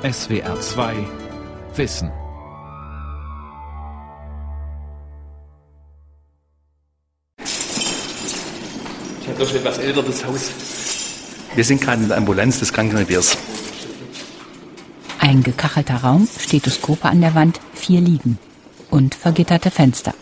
SWR 0.00 0.60
2 0.60 0.94
Wissen. 1.74 2.12
Ich 9.20 9.28
habe 9.28 9.38
doch 9.40 9.48
schon 9.48 9.56
etwas 9.56 9.78
älter, 9.78 10.04
das 10.04 10.24
Haus. 10.24 10.52
Wir 11.52 11.64
sind 11.64 11.80
gerade 11.80 12.02
in 12.02 12.08
der 12.08 12.16
Ambulanz 12.16 12.60
des 12.60 12.72
Krankenreviers. 12.72 13.36
Ein 15.18 15.42
gekachelter 15.42 15.96
Raum, 15.96 16.28
Stethoskope 16.38 17.08
an 17.08 17.20
der 17.20 17.34
Wand, 17.34 17.58
vier 17.74 18.00
Liegen 18.00 18.38
und 18.90 19.16
vergitterte 19.16 19.72
Fenster. 19.72 20.14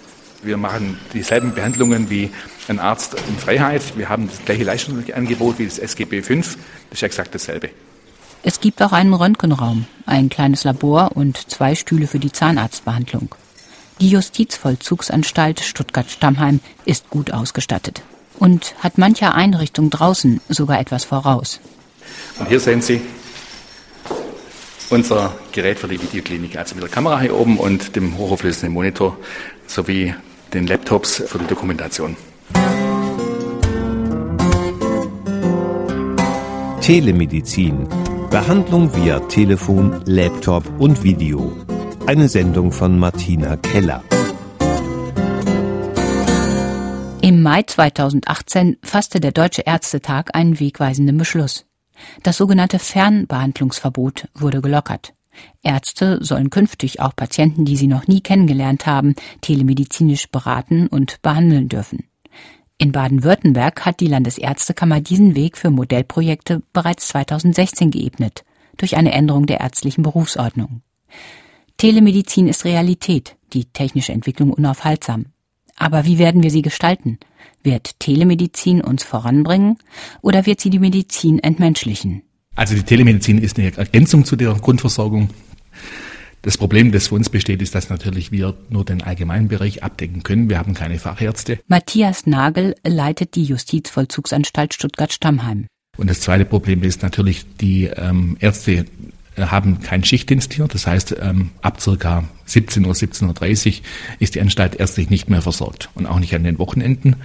Wir 0.42 0.56
machen 0.56 0.98
dieselben 1.12 1.52
Behandlungen 1.52 2.08
wie 2.08 2.30
ein 2.68 2.78
Arzt 2.78 3.14
in 3.28 3.36
Freiheit. 3.36 3.82
Wir 3.98 4.08
haben 4.08 4.26
das 4.28 4.42
gleiche 4.42 4.64
Leistungsangebot 4.64 5.58
wie 5.58 5.66
das 5.66 5.78
SGB 5.78 6.22
V. 6.22 6.36
Das 6.36 6.56
ist 6.92 7.02
exakt 7.02 7.34
dasselbe. 7.34 7.68
Es 8.48 8.60
gibt 8.60 8.80
auch 8.80 8.92
einen 8.92 9.12
Röntgenraum, 9.12 9.86
ein 10.06 10.28
kleines 10.28 10.62
Labor 10.62 11.16
und 11.16 11.50
zwei 11.50 11.74
Stühle 11.74 12.06
für 12.06 12.20
die 12.20 12.30
Zahnarztbehandlung. 12.30 13.34
Die 14.00 14.08
Justizvollzugsanstalt 14.08 15.58
Stuttgart-Stammheim 15.58 16.60
ist 16.84 17.10
gut 17.10 17.32
ausgestattet 17.32 18.02
und 18.38 18.76
hat 18.78 18.98
mancher 18.98 19.34
Einrichtung 19.34 19.90
draußen 19.90 20.40
sogar 20.48 20.78
etwas 20.78 21.04
voraus. 21.04 21.58
Und 22.38 22.48
hier 22.48 22.60
sehen 22.60 22.82
Sie 22.82 23.00
unser 24.90 25.34
Gerät 25.50 25.80
für 25.80 25.88
die 25.88 26.00
Videoklinik, 26.00 26.56
also 26.56 26.76
mit 26.76 26.84
der 26.84 26.90
Kamera 26.90 27.20
hier 27.20 27.34
oben 27.34 27.58
und 27.58 27.96
dem 27.96 28.16
hochauflösenden 28.16 28.72
Monitor 28.72 29.16
sowie 29.66 30.14
den 30.54 30.68
Laptops 30.68 31.20
für 31.26 31.40
die 31.40 31.48
Dokumentation. 31.48 32.16
Telemedizin. 36.80 37.88
Behandlung 38.30 38.92
via 38.92 39.20
Telefon, 39.20 40.02
Laptop 40.04 40.80
und 40.80 41.04
Video. 41.04 41.52
Eine 42.06 42.28
Sendung 42.28 42.72
von 42.72 42.98
Martina 42.98 43.56
Keller. 43.56 44.02
Im 47.22 47.42
Mai 47.42 47.62
2018 47.62 48.78
fasste 48.82 49.20
der 49.20 49.30
Deutsche 49.30 49.62
Ärztetag 49.62 50.34
einen 50.34 50.58
wegweisenden 50.58 51.16
Beschluss. 51.18 51.66
Das 52.24 52.36
sogenannte 52.36 52.80
Fernbehandlungsverbot 52.80 54.28
wurde 54.34 54.60
gelockert. 54.60 55.14
Ärzte 55.62 56.18
sollen 56.20 56.50
künftig 56.50 57.00
auch 57.00 57.14
Patienten, 57.14 57.64
die 57.64 57.76
sie 57.76 57.86
noch 57.86 58.08
nie 58.08 58.22
kennengelernt 58.22 58.86
haben, 58.86 59.14
telemedizinisch 59.40 60.28
beraten 60.30 60.88
und 60.88 61.22
behandeln 61.22 61.68
dürfen. 61.68 62.05
In 62.78 62.92
Baden-Württemberg 62.92 63.86
hat 63.86 64.00
die 64.00 64.06
Landesärztekammer 64.06 65.00
diesen 65.00 65.34
Weg 65.34 65.56
für 65.56 65.70
Modellprojekte 65.70 66.62
bereits 66.74 67.08
2016 67.08 67.90
geebnet, 67.90 68.44
durch 68.76 68.96
eine 68.96 69.12
Änderung 69.12 69.46
der 69.46 69.60
ärztlichen 69.60 70.02
Berufsordnung. 70.02 70.82
Telemedizin 71.78 72.48
ist 72.48 72.64
Realität, 72.66 73.36
die 73.54 73.64
technische 73.64 74.12
Entwicklung 74.12 74.52
unaufhaltsam. 74.52 75.26
Aber 75.76 76.04
wie 76.04 76.18
werden 76.18 76.42
wir 76.42 76.50
sie 76.50 76.62
gestalten? 76.62 77.18
Wird 77.62 77.98
Telemedizin 77.98 78.82
uns 78.82 79.04
voranbringen 79.04 79.78
oder 80.20 80.44
wird 80.44 80.60
sie 80.60 80.70
die 80.70 80.78
Medizin 80.78 81.38
entmenschlichen? 81.38 82.22
Also 82.54 82.74
die 82.74 82.82
Telemedizin 82.82 83.38
ist 83.38 83.58
eine 83.58 83.74
Ergänzung 83.76 84.24
zu 84.24 84.36
der 84.36 84.54
Grundversorgung. 84.54 85.30
Das 86.46 86.56
Problem, 86.56 86.92
das 86.92 87.08
für 87.08 87.16
uns 87.16 87.28
besteht, 87.28 87.60
ist, 87.60 87.74
dass 87.74 87.90
natürlich 87.90 88.30
wir 88.30 88.54
nur 88.68 88.84
den 88.84 89.02
allgemeinen 89.02 89.48
Bereich 89.48 89.82
abdecken 89.82 90.22
können. 90.22 90.48
Wir 90.48 90.58
haben 90.58 90.74
keine 90.74 91.00
Fachärzte. 91.00 91.58
Matthias 91.66 92.24
Nagel 92.24 92.76
leitet 92.86 93.34
die 93.34 93.42
Justizvollzugsanstalt 93.42 94.72
Stuttgart-Stammheim. 94.72 95.66
Und 95.96 96.08
das 96.08 96.20
zweite 96.20 96.44
Problem 96.44 96.84
ist 96.84 97.02
natürlich, 97.02 97.44
die 97.56 97.86
ähm, 97.86 98.36
Ärzte 98.38 98.84
äh, 99.34 99.42
haben 99.42 99.80
kein 99.80 100.04
Schichtdienst 100.04 100.52
hier. 100.52 100.68
Das 100.68 100.86
heißt, 100.86 101.16
ähm, 101.20 101.50
ab 101.62 101.80
circa 101.80 102.22
17 102.44 102.86
Uhr, 102.86 102.92
17.30 102.92 103.66
Uhr 103.66 103.84
ist 104.20 104.36
die 104.36 104.40
Anstalt 104.40 104.76
ärztlich 104.76 105.10
nicht 105.10 105.28
mehr 105.28 105.42
versorgt 105.42 105.90
und 105.96 106.06
auch 106.06 106.20
nicht 106.20 106.36
an 106.36 106.44
den 106.44 106.60
Wochenenden. 106.60 107.16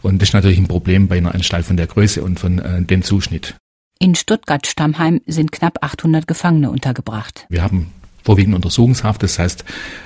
Und 0.00 0.22
das 0.22 0.30
ist 0.30 0.32
natürlich 0.32 0.56
ein 0.56 0.68
Problem 0.68 1.06
bei 1.06 1.18
einer 1.18 1.34
Anstalt 1.34 1.66
von 1.66 1.76
der 1.76 1.86
Größe 1.86 2.22
und 2.22 2.40
von 2.40 2.58
äh, 2.58 2.80
dem 2.80 3.02
Zuschnitt. 3.02 3.56
In 3.98 4.14
Stuttgart-Stammheim 4.14 5.20
sind 5.26 5.52
knapp 5.52 5.84
800 5.84 6.26
Gefangene 6.26 6.70
untergebracht. 6.70 7.44
Wir 7.50 7.62
haben 7.62 7.92
vorwiegend 8.22 8.54
Untersuchungshaft. 8.54 9.22
Das 9.22 9.38
heißt, 9.38 9.64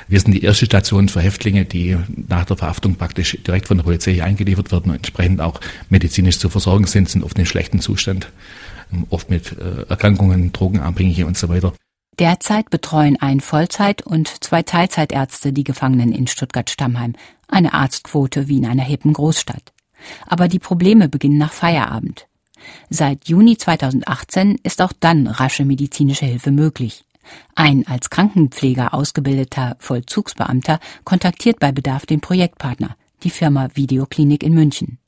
wir 0.09 0.21
sind 0.21 0.33
die 0.33 0.43
erste 0.43 0.67
Station 0.67 1.09
für 1.09 1.21
Häftlinge, 1.21 1.65
die 1.65 1.97
nach 2.29 2.45
der 2.45 2.57
Verhaftung 2.57 2.97
praktisch 2.97 3.39
direkt 3.47 3.69
von 3.69 3.77
der 3.77 3.85
Polizei 3.85 4.23
eingeliefert 4.23 4.73
werden 4.73 4.91
und 4.91 4.97
entsprechend 4.97 5.41
auch 5.41 5.61
medizinisch 5.89 6.39
zu 6.39 6.49
versorgen 6.49 6.87
sind, 6.87 7.09
sind 7.09 7.25
oft 7.25 7.39
in 7.39 7.47
schlechtem 7.47 7.81
Zustand, 7.81 8.29
oft 9.11 9.31
mit 9.31 9.53
äh, 9.53 9.89
Erkrankungen, 9.89 10.53
Drogenabhängige 10.53 11.27
und 11.27 11.37
so 11.37 11.49
weiter. 11.49 11.73
Derzeit 12.19 12.71
betreuen 12.71 13.17
ein 13.21 13.41
Vollzeit- 13.41 14.03
und 14.03 14.29
zwei 14.45 14.63
Teilzeitärzte 14.63 15.53
die 15.53 15.65
Gefangenen 15.65 16.13
in 16.13 16.29
Stuttgart-Stammheim. 16.29 17.15
Eine 17.49 17.75
Arztquote 17.75 18.47
wie 18.47 18.59
in 18.59 18.67
einer 18.67 18.85
hippen 18.85 19.13
Großstadt. 19.13 19.73
Aber 20.27 20.49
die 20.49 20.61
Probleme 20.61 21.09
beginnen 21.09 21.39
nach 21.39 21.53
Feierabend. 21.53 22.27
Seit 22.89 23.29
Juni 23.29 23.57
2018 23.59 24.59
ist 24.63 24.81
auch 24.81 24.93
dann 24.99 25.27
rasche 25.27 25.65
medizinische 25.65 26.25
Hilfe 26.25 26.51
möglich. 26.51 27.05
Ein 27.55 27.87
als 27.87 28.11
Krankenpfleger 28.11 28.95
ausgebildeter 28.95 29.77
Vollzugsbeamter 29.79 30.81
kontaktiert 31.05 31.59
bei 31.61 31.73
Bedarf 31.73 32.07
den 32.07 32.21
Projektpartner, 32.21 32.97
die 33.23 33.31
Firma 33.31 33.69
Videoklinik 33.75 34.43
in 34.43 34.55
München. 34.55 34.99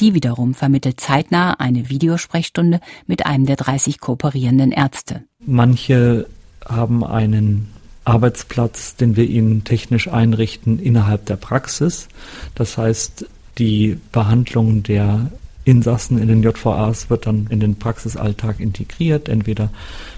Die 0.00 0.14
wiederum 0.14 0.54
vermittelt 0.54 1.00
zeitnah 1.00 1.54
eine 1.54 1.88
Videosprechstunde 1.88 2.80
mit 3.06 3.26
einem 3.26 3.46
der 3.46 3.56
30 3.56 4.00
kooperierenden 4.00 4.72
Ärzte. 4.72 5.24
Manche 5.44 6.26
haben 6.64 7.04
einen 7.04 7.68
Arbeitsplatz, 8.04 8.96
den 8.96 9.16
wir 9.16 9.24
ihnen 9.24 9.64
technisch 9.64 10.08
einrichten 10.08 10.78
innerhalb 10.78 11.26
der 11.26 11.36
Praxis. 11.36 12.08
Das 12.54 12.76
heißt, 12.76 13.26
die 13.58 13.98
Behandlung 14.12 14.82
der 14.82 15.30
Insassen 15.64 16.18
in 16.18 16.28
den 16.28 16.42
JVAs 16.42 17.10
wird 17.10 17.26
dann 17.26 17.46
in 17.50 17.60
den 17.60 17.78
Praxisalltag 17.78 18.60
integriert, 18.60 19.28
entweder 19.28 19.70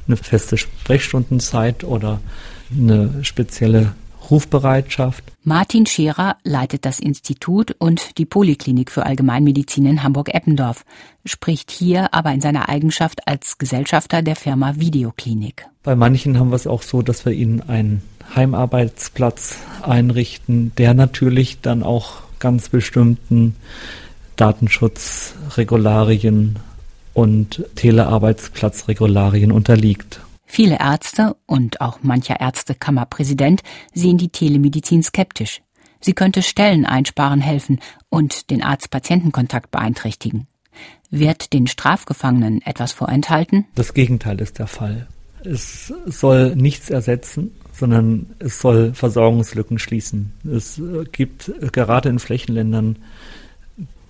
eine 0.06 0.16
feste 0.16 0.58
Sprechstundenzeit 0.58 1.84
oder 1.84 2.20
eine 2.70 3.24
spezielle 3.24 3.94
Rufbereitschaft. 4.30 5.24
Martin 5.44 5.86
Scherer 5.86 6.36
leitet 6.44 6.84
das 6.84 7.00
Institut 7.00 7.74
und 7.78 8.18
die 8.18 8.26
Poliklinik 8.26 8.90
für 8.90 9.04
Allgemeinmedizin 9.04 9.86
in 9.86 10.02
Hamburg-Eppendorf, 10.02 10.84
spricht 11.24 11.70
hier 11.70 12.12
aber 12.14 12.32
in 12.32 12.40
seiner 12.40 12.68
Eigenschaft 12.68 13.26
als 13.26 13.58
Gesellschafter 13.58 14.22
der 14.22 14.36
Firma 14.36 14.76
Videoklinik. 14.76 15.66
Bei 15.82 15.96
manchen 15.96 16.38
haben 16.38 16.50
wir 16.50 16.56
es 16.56 16.68
auch 16.68 16.82
so, 16.82 17.02
dass 17.02 17.26
wir 17.26 17.32
ihnen 17.32 17.60
einen 17.62 18.02
Heimarbeitsplatz 18.34 19.56
einrichten, 19.82 20.72
der 20.78 20.94
natürlich 20.94 21.60
dann 21.60 21.82
auch 21.82 22.22
ganz 22.38 22.68
bestimmten 22.68 23.56
Datenschutzregularien 24.36 26.60
und 27.14 27.64
Telearbeitsplatzregularien 27.74 29.52
unterliegt. 29.52 30.20
Viele 30.44 30.78
Ärzte 30.78 31.36
und 31.46 31.80
auch 31.80 32.02
mancher 32.02 32.40
Ärztekammerpräsident 32.40 33.62
sehen 33.94 34.18
die 34.18 34.28
Telemedizin 34.28 35.02
skeptisch. 35.02 35.62
Sie 36.00 36.12
könnte 36.12 36.42
Stellen 36.42 36.84
einsparen 36.84 37.40
helfen 37.40 37.80
und 38.10 38.50
den 38.50 38.62
Arzt-Patienten-Kontakt 38.62 39.70
beeinträchtigen. 39.70 40.46
Wird 41.10 41.52
den 41.52 41.66
Strafgefangenen 41.66 42.60
etwas 42.62 42.92
vorenthalten? 42.92 43.66
Das 43.74 43.94
Gegenteil 43.94 44.40
ist 44.40 44.58
der 44.58 44.66
Fall. 44.66 45.06
Es 45.44 45.92
soll 46.06 46.54
nichts 46.56 46.90
ersetzen, 46.90 47.52
sondern 47.72 48.26
es 48.38 48.60
soll 48.60 48.94
Versorgungslücken 48.94 49.78
schließen. 49.78 50.32
Es 50.44 50.80
gibt 51.12 51.52
gerade 51.72 52.08
in 52.08 52.18
Flächenländern 52.18 52.96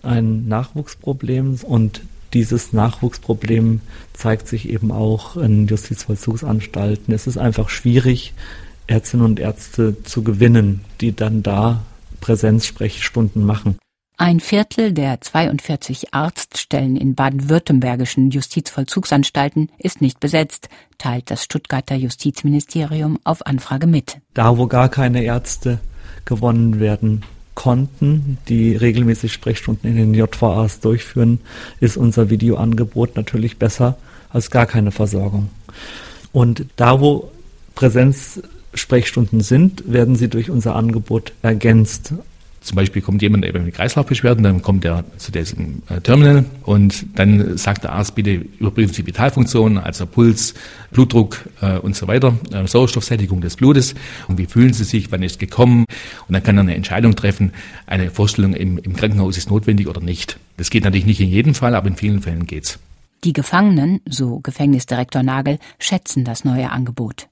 ein 0.02 0.48
Nachwuchsproblem 0.48 1.58
und 1.62 2.02
dieses 2.34 2.72
Nachwuchsproblem 2.72 3.80
zeigt 4.12 4.48
sich 4.48 4.68
eben 4.68 4.90
auch 4.90 5.36
in 5.36 5.66
Justizvollzugsanstalten. 5.66 7.12
Es 7.14 7.26
ist 7.26 7.38
einfach 7.38 7.68
schwierig, 7.68 8.34
Ärztinnen 8.86 9.26
und 9.26 9.40
Ärzte 9.40 10.02
zu 10.02 10.22
gewinnen, 10.22 10.84
die 11.00 11.14
dann 11.14 11.42
da 11.42 11.82
Präsenzsprechstunden 12.20 13.44
machen. 13.44 13.76
Ein 14.18 14.40
Viertel 14.40 14.92
der 14.92 15.20
42 15.20 16.14
Arztstellen 16.14 16.96
in 16.96 17.14
baden-württembergischen 17.14 18.30
Justizvollzugsanstalten 18.30 19.70
ist 19.78 20.00
nicht 20.00 20.20
besetzt, 20.20 20.68
teilt 20.98 21.30
das 21.30 21.42
Stuttgarter 21.42 21.96
Justizministerium 21.96 23.18
auf 23.24 23.44
Anfrage 23.46 23.86
mit. 23.86 24.18
Da, 24.34 24.58
wo 24.58 24.66
gar 24.66 24.88
keine 24.88 25.24
Ärzte 25.24 25.80
gewonnen 26.24 26.78
werden 26.78 27.24
konnten, 27.54 28.38
die 28.48 28.74
regelmäßig 28.74 29.32
Sprechstunden 29.32 29.90
in 29.90 29.96
den 29.96 30.14
JVAs 30.14 30.80
durchführen, 30.80 31.40
ist 31.80 31.96
unser 31.96 32.30
Videoangebot 32.30 33.16
natürlich 33.16 33.58
besser 33.58 33.96
als 34.30 34.50
gar 34.50 34.66
keine 34.66 34.90
Versorgung. 34.90 35.50
Und 36.32 36.66
da, 36.76 37.00
wo 37.00 37.30
Präsenzsprechstunden 37.74 39.40
sind, 39.42 39.84
werden 39.86 40.16
sie 40.16 40.28
durch 40.28 40.50
unser 40.50 40.74
Angebot 40.74 41.32
ergänzt. 41.42 42.14
Zum 42.62 42.76
Beispiel 42.76 43.02
kommt 43.02 43.22
jemand 43.22 43.44
eben 43.44 43.64
mit 43.64 43.74
Kreislaufbeschwerden, 43.74 44.44
dann 44.44 44.62
kommt 44.62 44.84
er 44.84 45.04
zu 45.16 45.32
diesem 45.32 45.82
äh, 45.88 46.00
Terminal 46.00 46.44
und 46.62 47.06
dann 47.16 47.58
sagt 47.58 47.84
der 47.84 47.92
Arzt, 47.92 48.14
bitte 48.14 48.34
überprüfen 48.58 48.94
Sie 48.94 49.04
Vitalfunktionen, 49.04 49.78
also 49.78 50.06
Puls, 50.06 50.54
Blutdruck 50.92 51.48
äh, 51.60 51.78
und 51.78 51.96
so 51.96 52.06
weiter, 52.06 52.38
äh, 52.52 52.66
Sauerstoffsättigung 52.66 53.40
des 53.40 53.56
Blutes 53.56 53.94
und 54.28 54.38
wie 54.38 54.46
fühlen 54.46 54.72
Sie 54.72 54.84
sich, 54.84 55.10
wann 55.10 55.24
ist 55.24 55.40
gekommen 55.40 55.86
und 56.28 56.32
dann 56.32 56.42
kann 56.42 56.56
er 56.56 56.62
eine 56.62 56.76
Entscheidung 56.76 57.16
treffen, 57.16 57.52
eine 57.86 58.10
Vorstellung 58.10 58.54
im, 58.54 58.78
im 58.78 58.94
Krankenhaus 58.94 59.36
ist 59.36 59.50
notwendig 59.50 59.88
oder 59.88 60.00
nicht. 60.00 60.38
Das 60.56 60.70
geht 60.70 60.84
natürlich 60.84 61.06
nicht 61.06 61.20
in 61.20 61.28
jedem 61.28 61.54
Fall, 61.54 61.74
aber 61.74 61.88
in 61.88 61.96
vielen 61.96 62.22
Fällen 62.22 62.46
geht's. 62.46 62.78
Die 63.24 63.32
Gefangenen, 63.32 64.00
so 64.08 64.40
Gefängnisdirektor 64.40 65.22
Nagel, 65.22 65.58
schätzen 65.78 66.24
das 66.24 66.44
neue 66.44 66.70
Angebot. 66.70 67.28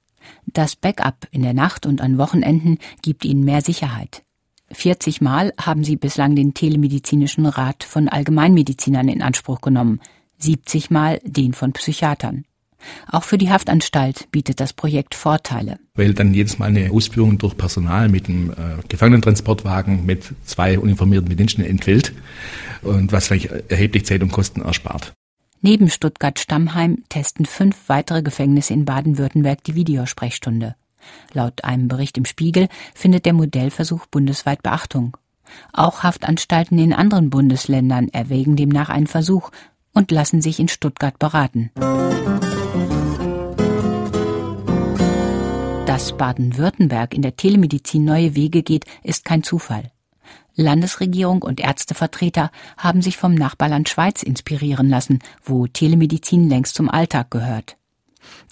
Das 0.46 0.76
Backup 0.76 1.26
in 1.30 1.42
der 1.42 1.54
Nacht 1.54 1.86
und 1.86 2.00
an 2.00 2.18
Wochenenden 2.18 2.78
gibt 3.02 3.24
ihnen 3.24 3.44
mehr 3.44 3.62
Sicherheit. 3.62 4.22
40 4.72 5.20
Mal 5.20 5.52
haben 5.60 5.84
sie 5.84 5.96
bislang 5.96 6.36
den 6.36 6.54
telemedizinischen 6.54 7.46
Rat 7.46 7.84
von 7.84 8.08
Allgemeinmedizinern 8.08 9.08
in 9.08 9.22
Anspruch 9.22 9.60
genommen, 9.60 10.00
70 10.38 10.90
Mal 10.90 11.20
den 11.24 11.52
von 11.52 11.72
Psychiatern. 11.72 12.44
Auch 13.10 13.24
für 13.24 13.38
die 13.38 13.50
Haftanstalt 13.50 14.30
bietet 14.30 14.60
das 14.60 14.72
Projekt 14.72 15.14
Vorteile. 15.14 15.78
Weil 15.94 16.14
dann 16.14 16.32
jedes 16.32 16.58
Mal 16.58 16.66
eine 16.66 16.90
Ausführung 16.90 17.38
durch 17.38 17.56
Personal 17.56 18.08
mit 18.08 18.28
einem 18.28 18.50
äh, 18.50 18.54
Gefangenentransportwagen 18.88 20.06
mit 20.06 20.24
zwei 20.44 20.78
uniformierten 20.78 21.28
Bediensteten 21.28 21.70
entfällt 21.70 22.14
und 22.82 23.12
was 23.12 23.26
vielleicht 23.26 23.50
erheblich 23.70 24.06
Zeit 24.06 24.22
und 24.22 24.32
Kosten 24.32 24.62
erspart. 24.62 25.12
Neben 25.62 25.90
Stuttgart-Stammheim 25.90 27.04
testen 27.10 27.44
fünf 27.44 27.76
weitere 27.88 28.22
Gefängnisse 28.22 28.72
in 28.72 28.86
Baden-Württemberg 28.86 29.62
die 29.64 29.74
Videosprechstunde. 29.74 30.74
Laut 31.32 31.64
einem 31.64 31.88
Bericht 31.88 32.18
im 32.18 32.24
Spiegel 32.24 32.68
findet 32.94 33.26
der 33.26 33.32
Modellversuch 33.32 34.06
bundesweit 34.06 34.62
Beachtung. 34.62 35.16
Auch 35.72 36.02
Haftanstalten 36.02 36.78
in 36.78 36.92
anderen 36.92 37.30
Bundesländern 37.30 38.08
erwägen 38.08 38.56
demnach 38.56 38.88
einen 38.88 39.06
Versuch 39.06 39.50
und 39.92 40.10
lassen 40.10 40.40
sich 40.40 40.60
in 40.60 40.68
Stuttgart 40.68 41.18
beraten. 41.18 41.70
Dass 45.86 46.16
Baden-Württemberg 46.16 47.14
in 47.14 47.22
der 47.22 47.36
Telemedizin 47.36 48.04
neue 48.04 48.34
Wege 48.36 48.62
geht, 48.62 48.84
ist 49.02 49.24
kein 49.24 49.42
Zufall. 49.42 49.90
Landesregierung 50.54 51.42
und 51.42 51.60
Ärztevertreter 51.60 52.50
haben 52.76 53.02
sich 53.02 53.16
vom 53.16 53.34
Nachbarland 53.34 53.88
Schweiz 53.88 54.22
inspirieren 54.22 54.88
lassen, 54.88 55.20
wo 55.42 55.66
Telemedizin 55.66 56.48
längst 56.48 56.74
zum 56.74 56.88
Alltag 56.88 57.30
gehört. 57.30 57.76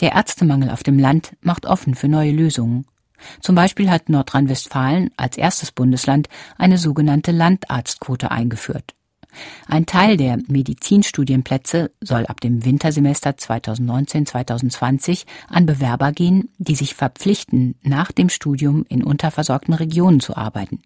Der 0.00 0.12
Ärztemangel 0.12 0.70
auf 0.70 0.82
dem 0.82 0.98
Land 0.98 1.36
macht 1.40 1.66
offen 1.66 1.94
für 1.94 2.08
neue 2.08 2.32
Lösungen. 2.32 2.86
Zum 3.40 3.54
Beispiel 3.54 3.90
hat 3.90 4.08
Nordrhein-Westfalen 4.08 5.10
als 5.16 5.36
erstes 5.36 5.72
Bundesland 5.72 6.28
eine 6.56 6.78
sogenannte 6.78 7.32
Landarztquote 7.32 8.30
eingeführt. 8.30 8.94
Ein 9.66 9.86
Teil 9.86 10.16
der 10.16 10.38
Medizinstudienplätze 10.48 11.90
soll 12.00 12.26
ab 12.26 12.40
dem 12.40 12.64
Wintersemester 12.64 13.30
2019-2020 13.30 15.26
an 15.48 15.66
Bewerber 15.66 16.12
gehen, 16.12 16.50
die 16.58 16.74
sich 16.74 16.94
verpflichten, 16.94 17.74
nach 17.82 18.10
dem 18.10 18.30
Studium 18.30 18.84
in 18.88 19.04
unterversorgten 19.04 19.74
Regionen 19.74 20.20
zu 20.20 20.36
arbeiten. 20.36 20.82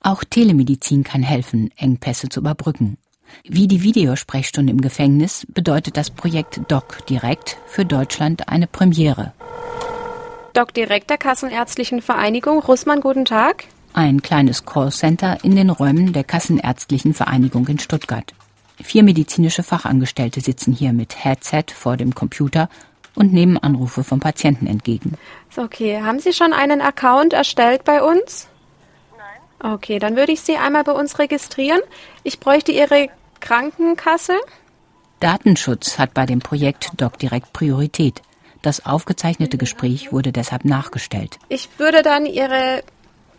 Auch 0.00 0.24
Telemedizin 0.24 1.04
kann 1.04 1.22
helfen, 1.22 1.70
Engpässe 1.76 2.28
zu 2.28 2.40
überbrücken. 2.40 2.98
Wie 3.44 3.68
die 3.68 3.82
Videosprechstunde 3.82 4.72
im 4.72 4.80
Gefängnis 4.80 5.46
bedeutet 5.48 5.96
das 5.96 6.10
Projekt 6.10 6.60
Doc 6.68 7.06
Direkt 7.06 7.58
für 7.66 7.84
Deutschland 7.84 8.48
eine 8.48 8.66
Premiere. 8.66 9.32
Doc 10.54 10.72
Direkt 10.72 11.10
der 11.10 11.18
Kassenärztlichen 11.18 12.00
Vereinigung. 12.00 12.60
Russmann, 12.60 13.00
guten 13.00 13.24
Tag. 13.24 13.64
Ein 13.92 14.22
kleines 14.22 14.64
Callcenter 14.64 15.38
in 15.44 15.56
den 15.56 15.70
Räumen 15.70 16.12
der 16.12 16.24
Kassenärztlichen 16.24 17.14
Vereinigung 17.14 17.66
in 17.68 17.78
Stuttgart. 17.78 18.32
Vier 18.82 19.04
medizinische 19.04 19.62
Fachangestellte 19.62 20.40
sitzen 20.40 20.72
hier 20.72 20.92
mit 20.92 21.24
Headset 21.24 21.66
vor 21.74 21.96
dem 21.96 22.14
Computer 22.14 22.68
und 23.14 23.32
nehmen 23.32 23.56
Anrufe 23.58 24.02
vom 24.02 24.20
Patienten 24.20 24.66
entgegen. 24.66 25.14
Okay, 25.56 26.00
haben 26.02 26.18
Sie 26.18 26.32
schon 26.32 26.52
einen 26.52 26.80
Account 26.80 27.32
erstellt 27.32 27.84
bei 27.84 28.02
uns? 28.02 28.48
Okay, 29.64 29.98
dann 29.98 30.14
würde 30.14 30.32
ich 30.32 30.42
Sie 30.42 30.58
einmal 30.58 30.84
bei 30.84 30.92
uns 30.92 31.18
registrieren. 31.18 31.80
Ich 32.22 32.38
bräuchte 32.38 32.70
Ihre 32.70 33.08
Krankenkasse. 33.40 34.34
Datenschutz 35.20 35.98
hat 35.98 36.12
bei 36.12 36.26
dem 36.26 36.40
Projekt 36.40 36.90
DocDirect 36.98 37.54
Priorität. 37.54 38.20
Das 38.60 38.84
aufgezeichnete 38.84 39.56
Gespräch 39.56 40.12
wurde 40.12 40.32
deshalb 40.32 40.66
nachgestellt. 40.66 41.38
Ich 41.48 41.70
würde 41.78 42.02
dann 42.02 42.26
Ihre 42.26 42.82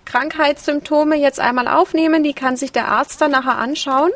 Krankheitssymptome 0.06 1.16
jetzt 1.16 1.39
einmal 1.39 1.68
aufnehmen. 1.68 2.24
Die 2.24 2.33
kann 2.33 2.57
sich 2.57 2.71
der 2.71 2.88
Arzt 2.88 3.21
dann 3.21 3.30
nachher 3.30 3.60
anschauen. 3.60 4.10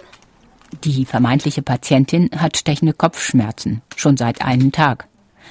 Die 0.84 1.06
vermeintliche 1.06 1.62
Patientin 1.62 2.32
hat 2.36 2.58
stechende 2.58 2.94
Kopfschmerzen, 2.94 3.84
schon 3.96 4.18
seit 4.18 4.42
einem 4.42 4.72
Tag. 4.72 5.08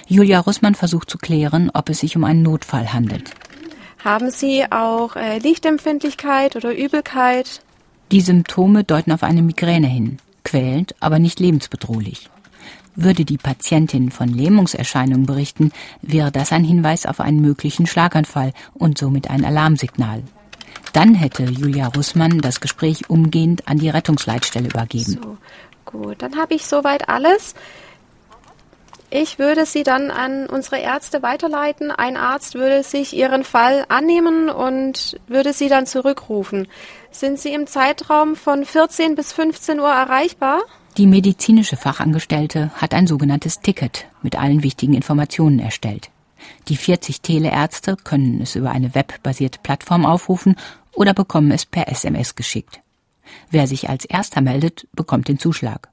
Julia 0.09 0.41
Russmann 0.41 0.75
versucht 0.75 1.09
zu 1.09 1.19
klären, 1.19 1.71
ob 1.73 1.89
es 1.89 2.01
sich 2.01 2.17
um 2.17 2.25
einen 2.25 2.43
Notfall 2.43 2.93
handelt. 2.93 3.33
Haben 4.05 4.31
Sie 4.31 4.65
auch 4.71 5.17
äh, 5.17 5.39
Lichtempfindlichkeit 5.39 6.57
oder 6.57 6.77
Übelkeit? 6.77 7.63
Die 8.13 8.21
Symptome 8.21 8.85
deuten 8.85 9.13
auf 9.13 9.23
eine 9.23 9.43
Migräne 9.43 9.89
hin, 9.89 10.19
quälend, 10.45 10.95
aber 11.01 11.19
nicht 11.19 11.41
lebensbedrohlich. 11.41 12.31
Würde 12.95 13.25
die 13.25 13.39
Patientin 13.39 14.11
von 14.11 14.29
Lähmungserscheinungen 14.29 15.27
berichten, 15.27 15.73
wäre 16.01 16.33
das 16.33 16.53
ein 16.53 16.65
Hinweis 16.65 17.07
auf 17.07 17.21
einen 17.21 17.41
möglichen 17.41 17.87
Schlaganfall 17.87 18.53
und 18.75 18.99
somit 18.99 19.31
ein 19.31 19.45
Alarmsignal. 19.45 20.23
Dann 20.93 21.15
hätte 21.15 21.45
Julia 21.45 21.89
Russmann 21.89 22.41
das 22.41 22.61
Gespräch 22.61 23.11
umgehend 23.11 23.69
an 23.69 23.79
die 23.79 23.91
Rettungsleitstelle 23.91 24.69
übergeben. 24.69 25.21
So, 25.23 25.37
gut, 25.85 26.23
dann 26.23 26.37
habe 26.37 26.55
ich 26.55 26.67
soweit 26.67 27.09
alles. 27.09 27.55
Ich 29.11 29.39
würde 29.39 29.65
Sie 29.65 29.85
dann 29.85 30.11
an 30.11 30.47
unsere 30.47 30.79
Ärzte 30.81 31.23
weiterleiten. 31.23 31.91
Ein 31.91 32.19
Arzt 32.19 32.55
würde 32.55 32.83
sich 32.83 33.17
Ihren 33.17 33.43
Fall 33.43 33.87
annehmen 33.89 34.51
und 34.51 35.19
würde 35.27 35.55
Sie 35.55 35.69
dann 35.69 35.87
zurückrufen. 35.87 36.69
Sind 37.11 37.39
Sie 37.39 37.55
im 37.55 37.67
Zeitraum 37.67 38.37
von 38.37 38.67
14 38.67 39.15
bis 39.15 39.33
15 39.33 39.81
Uhr 39.81 39.89
erreichbar? 39.89 40.61
Die 40.99 41.07
medizinische 41.07 41.79
Fachangestellte 41.79 42.71
hat 42.75 42.93
ein 42.93 43.07
sogenanntes 43.07 43.61
Ticket 43.61 44.07
mit 44.23 44.37
allen 44.37 44.63
wichtigen 44.63 44.93
Informationen 44.93 45.59
erstellt. 45.59 46.11
Die 46.69 46.77
40 46.77 47.23
Teleärzte 47.23 47.97
können 47.97 48.43
es 48.43 48.57
über 48.57 48.73
eine 48.73 48.95
webbasierte 48.95 49.59
Plattform 49.63 50.05
aufrufen 50.05 50.57
oder 50.93 51.15
bekommen 51.15 51.51
es 51.51 51.65
per 51.65 51.89
SMS 51.89 52.35
geschickt. 52.35 52.81
Wer 53.51 53.67
sich 53.67 53.89
als 53.89 54.05
erster 54.05 54.43
meldet, 54.43 54.87
bekommt 54.93 55.29
den 55.29 55.39
Zuschlag. 55.39 55.89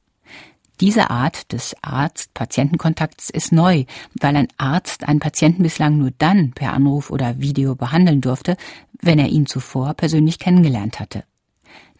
Diese 0.81 1.09
Art 1.09 1.51
des 1.53 1.75
Arzt-Patientenkontakts 1.81 3.29
ist 3.29 3.51
neu, 3.51 3.85
weil 4.19 4.35
ein 4.35 4.47
Arzt 4.57 5.07
einen 5.07 5.19
Patienten 5.19 5.63
bislang 5.63 5.97
nur 5.97 6.11
dann 6.17 6.51
per 6.51 6.73
Anruf 6.73 7.11
oder 7.11 7.39
Video 7.39 7.75
behandeln 7.75 8.21
durfte, 8.21 8.57
wenn 9.01 9.19
er 9.19 9.27
ihn 9.27 9.45
zuvor 9.45 9.93
persönlich 9.93 10.39
kennengelernt 10.39 10.99
hatte. 10.99 11.23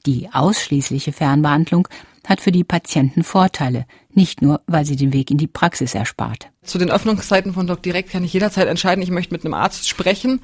Die 0.06 0.30
ausschließliche 0.32 1.14
Fernbehandlung 1.14 1.88
hat 2.28 2.42
für 2.42 2.52
die 2.52 2.64
Patienten 2.64 3.24
Vorteile, 3.24 3.86
nicht 4.12 4.42
nur, 4.42 4.62
weil 4.68 4.86
sie 4.86 4.96
den 4.96 5.14
Weg 5.14 5.32
in 5.32 5.38
die 5.38 5.48
Praxis 5.48 5.96
erspart. 5.96 6.50
Zu 6.64 6.78
den 6.78 6.92
Öffnungszeiten 6.92 7.54
von 7.54 7.68
Doc 7.68 7.82
Direkt 7.84 8.12
kann 8.12 8.24
ich 8.24 8.34
jederzeit 8.34 8.68
entscheiden, 8.68 9.04
ich 9.04 9.12
möchte 9.12 9.34
mit 9.34 9.46
einem 9.46 9.54
Arzt 9.54 9.88
sprechen, 9.88 10.42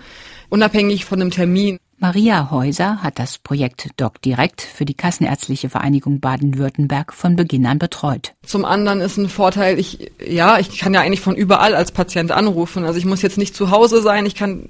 unabhängig 0.50 1.06
von 1.06 1.22
einem 1.22 1.32
Termin. 1.32 1.80
Maria 2.04 2.50
Häuser 2.50 3.04
hat 3.04 3.20
das 3.20 3.38
Projekt 3.38 3.90
Doc 3.98 4.24
Direkt 4.24 4.62
für 4.62 4.86
die 4.86 4.96
Kassenärztliche 4.96 5.70
Vereinigung 5.70 6.20
Baden-Württemberg 6.20 7.14
von 7.14 7.36
Beginn 7.36 7.68
an 7.68 7.78
betreut. 7.78 8.34
Zum 8.44 8.66
anderen 8.66 9.02
ist 9.02 9.18
ein 9.18 9.30
Vorteil, 9.30 9.78
ich, 9.78 10.12
ja, 10.28 10.58
ich 10.58 10.80
kann 10.80 10.96
ja 10.96 11.02
eigentlich 11.02 11.22
von 11.22 11.36
überall 11.36 11.76
als 11.76 11.92
Patient 11.92 12.32
anrufen. 12.32 12.86
Also 12.86 12.98
ich 12.98 13.06
muss 13.06 13.22
jetzt 13.22 13.38
nicht 13.38 13.56
zu 13.56 13.70
Hause 13.70 14.02
sein, 14.02 14.26
ich 14.26 14.34
kann 14.34 14.70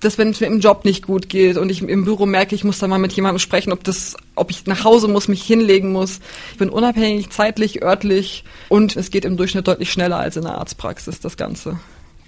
das, 0.00 0.18
wenn 0.18 0.28
es 0.28 0.40
mir 0.40 0.46
im 0.46 0.60
Job 0.60 0.84
nicht 0.84 1.06
gut 1.06 1.30
geht 1.30 1.56
und 1.56 1.70
ich 1.70 1.80
im 1.80 2.04
Büro 2.04 2.26
merke, 2.26 2.54
ich 2.54 2.64
muss 2.64 2.78
da 2.78 2.86
mal 2.86 2.98
mit 2.98 3.14
jemandem 3.14 3.38
sprechen, 3.38 3.72
ob 3.72 3.82
das, 3.82 4.14
ob 4.34 4.50
ich 4.50 4.66
nach 4.66 4.84
Hause 4.84 5.08
muss, 5.08 5.26
mich 5.26 5.42
hinlegen 5.42 5.90
muss. 5.90 6.20
Ich 6.52 6.58
bin 6.58 6.68
unabhängig, 6.68 7.30
zeitlich, 7.30 7.82
örtlich 7.82 8.44
und 8.68 8.94
es 8.94 9.10
geht 9.10 9.24
im 9.24 9.38
Durchschnitt 9.38 9.66
deutlich 9.66 9.90
schneller 9.90 10.18
als 10.18 10.36
in 10.36 10.42
der 10.42 10.58
Arztpraxis, 10.58 11.18
das 11.18 11.38
Ganze. 11.38 11.78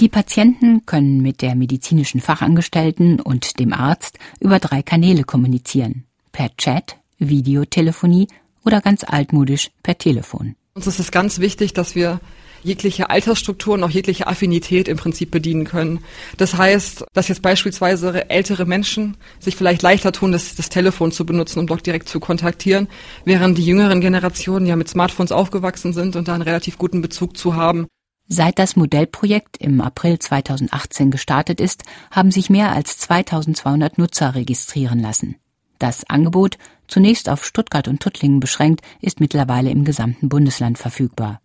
Die 0.01 0.09
Patienten 0.09 0.87
können 0.87 1.21
mit 1.21 1.43
der 1.43 1.55
medizinischen 1.55 2.23
Fachangestellten 2.23 3.21
und 3.21 3.61
dem 3.61 3.75
Arzt 3.75 4.19
über 4.41 4.59
drei 4.59 4.81
Kanäle 4.81 5.25
kommunizieren. 5.25 6.05
Per 6.33 6.57
Chat, 6.57 6.97
Videotelefonie 7.19 8.27
oder 8.65 8.81
ganz 8.81 9.05
altmodisch 9.05 9.71
per 9.83 9.99
Telefon. 9.99 10.57
Uns 10.73 10.87
ist 10.87 11.01
es 11.01 11.11
ganz 11.11 11.39
wichtig, 11.39 11.75
dass 11.75 11.95
wir 11.95 12.19
jegliche 12.63 13.11
Altersstruktur 13.11 13.75
und 13.75 13.85
auch 13.85 13.91
jegliche 13.91 14.27
Affinität 14.27 14.89
im 14.89 14.97
Prinzip 14.97 15.31
bedienen 15.31 15.65
können. 15.65 15.99
Das 16.39 16.57
heißt, 16.57 17.05
dass 17.13 17.29
jetzt 17.29 17.43
beispielsweise 17.43 18.31
ältere 18.31 18.65
Menschen 18.65 19.19
sich 19.39 19.55
vielleicht 19.55 19.83
leichter 19.83 20.13
tun, 20.13 20.33
das, 20.33 20.55
das 20.55 20.71
Telefon 20.71 21.13
zu 21.13 21.27
benutzen, 21.27 21.59
um 21.59 21.67
dort 21.67 21.85
direkt 21.85 22.09
zu 22.09 22.21
kontaktieren, 22.21 22.89
während 23.27 23.59
die 23.59 23.67
jüngeren 23.67 24.01
Generationen 24.01 24.65
ja 24.65 24.77
mit 24.77 24.89
Smartphones 24.89 25.33
aufgewachsen 25.33 25.93
sind 25.93 26.17
und 26.17 26.27
da 26.27 26.33
einen 26.33 26.43
relativ 26.43 26.79
guten 26.79 27.03
Bezug 27.03 27.37
zu 27.37 27.55
haben. 27.55 27.87
Seit 28.33 28.61
das 28.61 28.77
Modellprojekt 28.77 29.57
im 29.57 29.81
April 29.81 30.21
2018 30.21 31.11
gestartet 31.11 31.61
ist, 31.61 31.83
haben 32.13 32.31
sich 32.31 32.49
mehr 32.49 32.71
als 32.71 32.97
2200 32.99 33.99
Nutzer 33.99 34.37
registrieren 34.37 35.01
lassen. 35.01 35.35
Das 35.81 36.09
Angebot, 36.09 36.57
zunächst 36.87 37.29
auf 37.29 37.45
Stuttgart 37.45 37.89
und 37.89 38.01
Tuttlingen 38.01 38.39
beschränkt, 38.39 38.83
ist 39.01 39.19
mittlerweile 39.19 39.71
im 39.71 39.85
gesamten 39.85 40.29
Bundesland 40.29 40.79
verfügbar. 40.79 41.41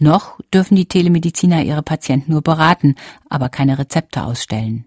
Noch 0.00 0.40
dürfen 0.52 0.74
die 0.74 0.88
Telemediziner 0.88 1.62
ihre 1.62 1.84
Patienten 1.84 2.32
nur 2.32 2.42
beraten, 2.42 2.96
aber 3.30 3.48
keine 3.48 3.78
Rezepte 3.78 4.24
ausstellen. 4.24 4.86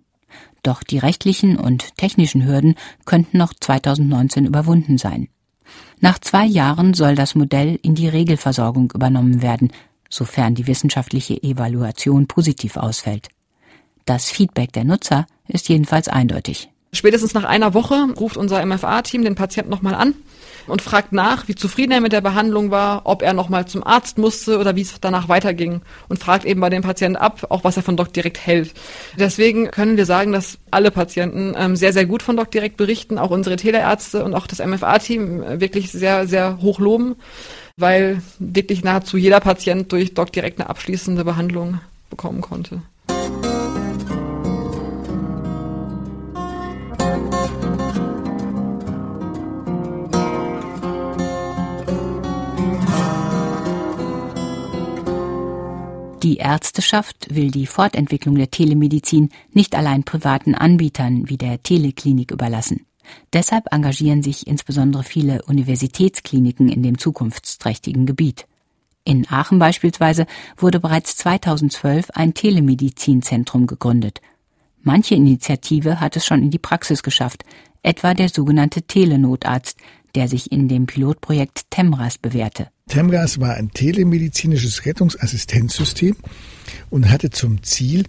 Doch 0.61 0.83
die 0.83 0.97
rechtlichen 0.97 1.57
und 1.57 1.95
technischen 1.95 2.45
Hürden 2.45 2.75
könnten 3.05 3.37
noch 3.37 3.53
2019 3.53 4.45
überwunden 4.45 4.97
sein. 4.97 5.29
Nach 6.01 6.19
zwei 6.19 6.45
Jahren 6.45 6.93
soll 6.93 7.15
das 7.15 7.35
Modell 7.35 7.79
in 7.81 7.95
die 7.95 8.09
Regelversorgung 8.09 8.91
übernommen 8.93 9.41
werden, 9.41 9.71
sofern 10.09 10.55
die 10.55 10.67
wissenschaftliche 10.67 11.41
Evaluation 11.41 12.27
positiv 12.27 12.77
ausfällt. 12.77 13.29
Das 14.05 14.29
Feedback 14.29 14.73
der 14.73 14.83
Nutzer 14.83 15.27
ist 15.47 15.69
jedenfalls 15.69 16.07
eindeutig. 16.07 16.69
Spätestens 16.91 17.35
nach 17.35 17.43
einer 17.43 17.75
Woche 17.75 18.07
ruft 18.19 18.35
unser 18.35 18.65
MFA-Team 18.65 19.23
den 19.23 19.35
Patienten 19.35 19.69
nochmal 19.69 19.93
an 19.93 20.15
und 20.65 20.81
fragt 20.81 21.13
nach, 21.13 21.47
wie 21.47 21.53
zufrieden 21.53 21.91
er 21.91 22.01
mit 22.01 22.13
der 22.13 22.21
Behandlung 22.21 22.71
war, 22.71 23.01
ob 23.05 23.21
er 23.21 23.33
nochmal 23.33 23.67
zum 23.67 23.85
Arzt 23.85 24.17
musste 24.17 24.57
oder 24.57 24.75
wie 24.75 24.81
es 24.81 24.99
danach 24.99 25.29
weiterging 25.29 25.81
und 26.07 26.19
fragt 26.19 26.45
eben 26.45 26.59
bei 26.61 26.69
dem 26.69 26.81
Patienten 26.81 27.17
ab, 27.17 27.45
auch 27.49 27.63
was 27.63 27.77
er 27.77 27.83
von 27.83 27.95
Doc 27.95 28.13
Direkt 28.13 28.39
hält. 28.39 28.73
Deswegen 29.17 29.69
können 29.69 29.97
wir 29.97 30.05
sagen, 30.05 30.31
dass 30.31 30.57
alle 30.71 30.89
Patienten 30.89 31.53
ähm, 31.55 31.75
sehr, 31.75 31.93
sehr 31.93 32.07
gut 32.07 32.23
von 32.23 32.37
Doc 32.37 32.49
Direkt 32.49 32.77
berichten, 32.77 33.19
auch 33.19 33.29
unsere 33.29 33.55
Teleärzte 33.55 34.23
und 34.23 34.33
auch 34.33 34.47
das 34.47 34.59
MFA-Team 34.65 35.43
äh, 35.43 35.61
wirklich 35.61 35.91
sehr, 35.91 36.27
sehr 36.27 36.59
hoch 36.59 36.79
loben, 36.79 37.15
weil 37.79 38.21
wirklich 38.39 38.83
nahezu 38.83 39.17
jeder 39.17 39.39
Patient 39.39 39.91
durch 39.91 40.13
Doc 40.13 40.31
Direkt 40.31 40.59
eine 40.59 40.69
abschließende 40.69 41.23
Behandlung 41.23 41.79
bekommen 42.09 42.41
konnte. 42.41 42.81
Die 56.21 56.35
Ärzteschaft 56.37 57.33
will 57.33 57.49
die 57.49 57.65
Fortentwicklung 57.65 58.35
der 58.35 58.51
Telemedizin 58.51 59.29
nicht 59.53 59.73
allein 59.73 60.03
privaten 60.03 60.53
Anbietern 60.53 61.29
wie 61.29 61.37
der 61.37 61.63
Teleklinik 61.63 62.31
überlassen. 62.31 62.85
Deshalb 63.33 63.65
engagieren 63.71 64.23
sich 64.23 64.47
insbesondere 64.47 65.03
viele 65.03 65.41
Universitätskliniken 65.43 66.69
in 66.69 66.83
dem 66.83 66.97
zukunftsträchtigen 66.97 68.05
Gebiet. 68.05 68.45
In 69.03 69.27
Aachen 69.29 69.59
beispielsweise 69.59 70.25
wurde 70.57 70.79
bereits 70.79 71.17
2012 71.17 72.11
ein 72.11 72.33
Telemedizinzentrum 72.33 73.67
gegründet. 73.67 74.21
Manche 74.81 75.15
Initiative 75.15 75.99
hat 75.99 76.15
es 76.15 76.25
schon 76.25 76.41
in 76.41 76.51
die 76.51 76.59
Praxis 76.59 77.03
geschafft, 77.03 77.43
etwa 77.83 78.13
der 78.13 78.29
sogenannte 78.29 78.81
Telenotarzt, 78.83 79.77
der 80.15 80.27
sich 80.27 80.51
in 80.51 80.67
dem 80.67 80.85
Pilotprojekt 80.85 81.69
Temras 81.69 82.17
bewährte. 82.17 82.67
Temras 82.87 83.39
war 83.39 83.55
ein 83.55 83.71
telemedizinisches 83.71 84.85
Rettungsassistenzsystem 84.85 86.15
und 86.89 87.09
hatte 87.09 87.29
zum 87.29 87.61
Ziel, 87.63 88.05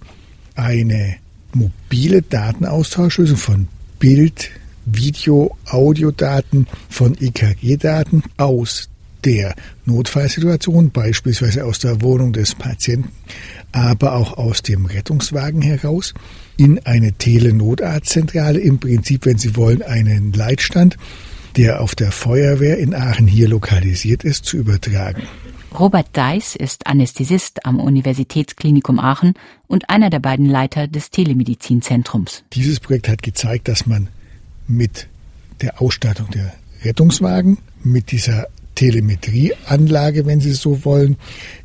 eine 0.54 1.16
mobile 1.54 2.22
Datenaustauschlösung 2.22 3.36
von 3.36 3.68
Bild, 3.98 4.50
Video, 4.94 5.56
Audiodaten, 5.66 6.66
von 6.88 7.16
EKG-Daten 7.18 8.22
aus 8.36 8.88
der 9.24 9.54
Notfallsituation, 9.84 10.90
beispielsweise 10.90 11.64
aus 11.64 11.78
der 11.78 12.00
Wohnung 12.00 12.32
des 12.32 12.54
Patienten, 12.54 13.10
aber 13.72 14.14
auch 14.14 14.38
aus 14.38 14.62
dem 14.62 14.86
Rettungswagen 14.86 15.62
heraus, 15.62 16.14
in 16.56 16.78
eine 16.86 17.12
Telenotarztzentrale, 17.12 18.60
im 18.60 18.78
Prinzip, 18.78 19.26
wenn 19.26 19.38
Sie 19.38 19.56
wollen, 19.56 19.82
einen 19.82 20.32
Leitstand 20.32 20.96
der 21.56 21.80
auf 21.80 21.94
der 21.94 22.12
Feuerwehr 22.12 22.78
in 22.78 22.94
Aachen 22.94 23.26
hier 23.26 23.48
lokalisiert 23.48 24.24
ist, 24.24 24.44
zu 24.44 24.56
übertragen. 24.56 25.22
Robert 25.78 26.08
Deiss 26.12 26.56
ist 26.56 26.86
Anästhesist 26.86 27.64
am 27.64 27.78
Universitätsklinikum 27.78 28.98
Aachen 28.98 29.34
und 29.68 29.88
einer 29.88 30.10
der 30.10 30.18
beiden 30.18 30.46
Leiter 30.46 30.88
des 30.88 31.10
Telemedizinzentrums. 31.10 32.44
Dieses 32.52 32.80
Projekt 32.80 33.08
hat 33.08 33.22
gezeigt, 33.22 33.68
dass 33.68 33.86
man 33.86 34.08
mit 34.70 35.08
der 35.60 35.82
Ausstattung 35.82 36.30
der 36.30 36.54
Rettungswagen, 36.84 37.58
mit 37.82 38.12
dieser 38.12 38.46
Telemetrieanlage, 38.74 40.24
wenn 40.24 40.40
Sie 40.40 40.52
so 40.52 40.84
wollen, 40.84 41.16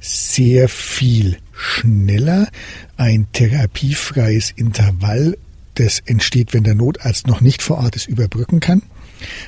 sehr 0.01 0.67
viel 0.67 1.38
schneller. 1.53 2.50
Ein 2.97 3.27
therapiefreies 3.31 4.51
Intervall, 4.55 5.38
das 5.75 6.01
entsteht, 6.05 6.53
wenn 6.53 6.63
der 6.63 6.75
Notarzt 6.75 7.27
noch 7.27 7.39
nicht 7.39 7.62
vor 7.62 7.77
Ort 7.77 7.95
ist, 7.95 8.07
überbrücken 8.07 8.59
kann. 8.59 8.81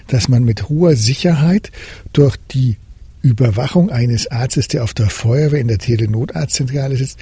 Dass 0.07 0.29
man 0.29 0.43
mit 0.43 0.69
hoher 0.69 0.95
Sicherheit 0.95 1.71
durch 2.13 2.37
die 2.51 2.77
Überwachung 3.21 3.89
eines 3.89 4.27
Arztes, 4.27 4.69
der 4.69 4.83
auf 4.83 4.93
der 4.93 5.09
Feuerwehr 5.09 5.59
in 5.59 5.67
der 5.67 5.79
Telenotarztzentrale 5.79 6.95
sitzt, 6.95 7.19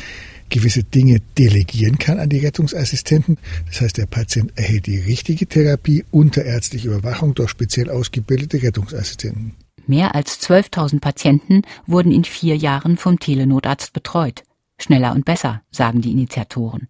gewisse 0.49 0.83
Dinge 0.83 1.21
delegieren 1.37 1.97
kann 1.97 2.19
an 2.19 2.29
die 2.29 2.39
Rettungsassistenten. 2.39 3.37
Das 3.67 3.81
heißt, 3.81 3.97
der 3.97 4.05
Patient 4.05 4.51
erhält 4.55 4.87
die 4.87 4.99
richtige 4.99 5.47
Therapie 5.47 6.05
unter 6.11 6.43
ärztlicher 6.45 6.89
Überwachung 6.89 7.35
durch 7.35 7.49
speziell 7.49 7.89
ausgebildete 7.89 8.61
Rettungsassistenten. 8.61 9.53
Mehr 9.87 10.15
als 10.15 10.41
12.000 10.41 10.99
Patienten 10.99 11.61
wurden 11.85 12.11
in 12.11 12.23
vier 12.23 12.55
Jahren 12.55 12.97
vom 12.97 13.19
Telenotarzt 13.19 13.93
betreut. 13.93 14.43
Schneller 14.79 15.13
und 15.13 15.25
besser, 15.25 15.61
sagen 15.71 16.01
die 16.01 16.11
Initiatoren. 16.11 16.87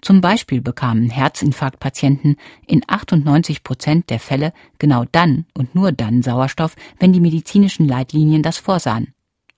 Zum 0.00 0.20
Beispiel 0.20 0.60
bekamen 0.60 1.10
Herzinfarktpatienten 1.10 2.36
in 2.66 2.82
98 2.86 3.62
Prozent 3.62 4.10
der 4.10 4.18
Fälle 4.18 4.52
genau 4.78 5.04
dann 5.12 5.46
und 5.54 5.76
nur 5.76 5.92
dann 5.92 6.22
Sauerstoff, 6.22 6.74
wenn 6.98 7.12
die 7.12 7.20
medizinischen 7.20 7.86
Leitlinien 7.86 8.42
das 8.42 8.58
vorsahen. 8.58 9.14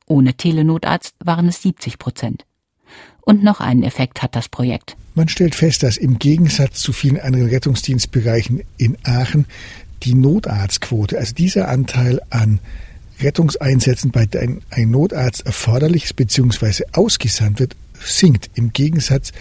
Ohne 0.07 0.35
Telenotarzt 0.35 1.15
waren 1.25 1.49
es 1.49 1.63
70 1.63 1.99
Prozent. 1.99 2.45
Und 3.25 3.43
noch 3.43 3.61
einen 3.61 3.83
Effekt 3.83 4.23
hat 4.23 4.37
das 4.37 4.49
Projekt. 4.49 4.97
Man 5.15 5.29
stellt 5.29 5.55
fest, 5.55 5.83
dass 5.83 5.97
im 5.97 6.19
Gegensatz 6.19 6.81
zu 6.81 6.93
vielen 6.93 7.21
anderen 7.21 7.49
Rettungsdienstbereichen 7.49 8.63
in 8.77 8.99
Aachen 9.05 9.47
die 10.03 10.15
Notarztquote, 10.15 11.19
also 11.19 11.35
dieser 11.35 11.69
Anteil 11.69 12.21
an 12.31 12.59
Rettungseinsätzen, 13.21 14.11
bei 14.11 14.27
denen 14.27 14.63
ein 14.71 14.91
Notarzt 14.91 15.47
erforderlich 15.47 16.05
ist 16.05 16.17
bzw. 16.17 16.85
ausgesandt 16.93 17.61
wird, 17.61 17.77
sinkt 17.99 18.51
im 18.55 18.73
Gegensatz 18.73 19.33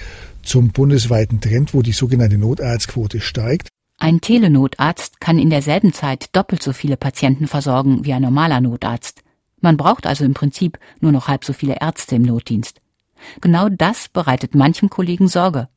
zum 0.44 0.70
bundesweiten 0.70 1.42
Trend, 1.42 1.74
wo 1.74 1.82
die 1.82 1.92
sogenannte 1.92 2.38
Notarztquote 2.38 3.20
steigt. 3.20 3.70
Ein 3.98 4.22
Telenotarzt 4.22 5.20
kann 5.20 5.40
in 5.40 5.50
derselben 5.50 5.94
Zeit 5.94 6.28
doppelt 6.34 6.62
so 6.62 6.74
viele 6.74 6.98
Patienten 6.98 7.48
versorgen 7.48 8.06
wie 8.06 8.14
ein 8.14 8.22
normaler 8.22 8.62
Notarzt. 8.62 9.22
Man 9.62 9.78
braucht 9.78 10.06
also 10.06 10.26
im 10.26 10.34
Prinzip 10.34 10.78
nur 11.00 11.12
noch 11.12 11.28
halb 11.28 11.46
so 11.46 11.54
viele 11.54 11.78
Ärzte 11.80 12.16
im 12.16 12.24
Notdienst. 12.24 12.82
Genau 13.42 13.70
das 13.70 14.10
bereitet 14.10 14.56
manchem 14.56 14.90
Kollegen 14.90 15.28
Sorge. 15.28 15.70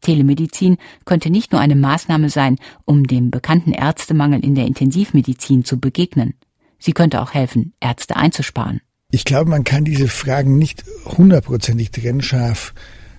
Telemedizin 0.00 0.76
könnte 1.04 1.30
nicht 1.30 1.52
nur 1.52 1.60
eine 1.60 1.76
Maßnahme 1.76 2.28
sein, 2.28 2.58
um 2.84 3.06
dem 3.06 3.30
bekannten 3.30 3.72
Ärztemangel 3.72 4.44
in 4.44 4.54
der 4.54 4.66
Intensivmedizin 4.66 5.64
zu 5.64 5.80
begegnen. 5.80 6.34
Sie 6.78 6.92
könnte 6.92 7.22
auch 7.22 7.32
helfen, 7.32 7.72
Ärzte 7.80 8.16
einzusparen. 8.16 8.80
Ich 9.10 9.24
glaube, 9.24 9.48
man 9.48 9.64
kann 9.64 9.84
diese 9.84 10.08
Fragen 10.08 10.58
nicht 10.58 10.84
hundertprozentig 11.04 11.90
trennscharf 11.90 12.74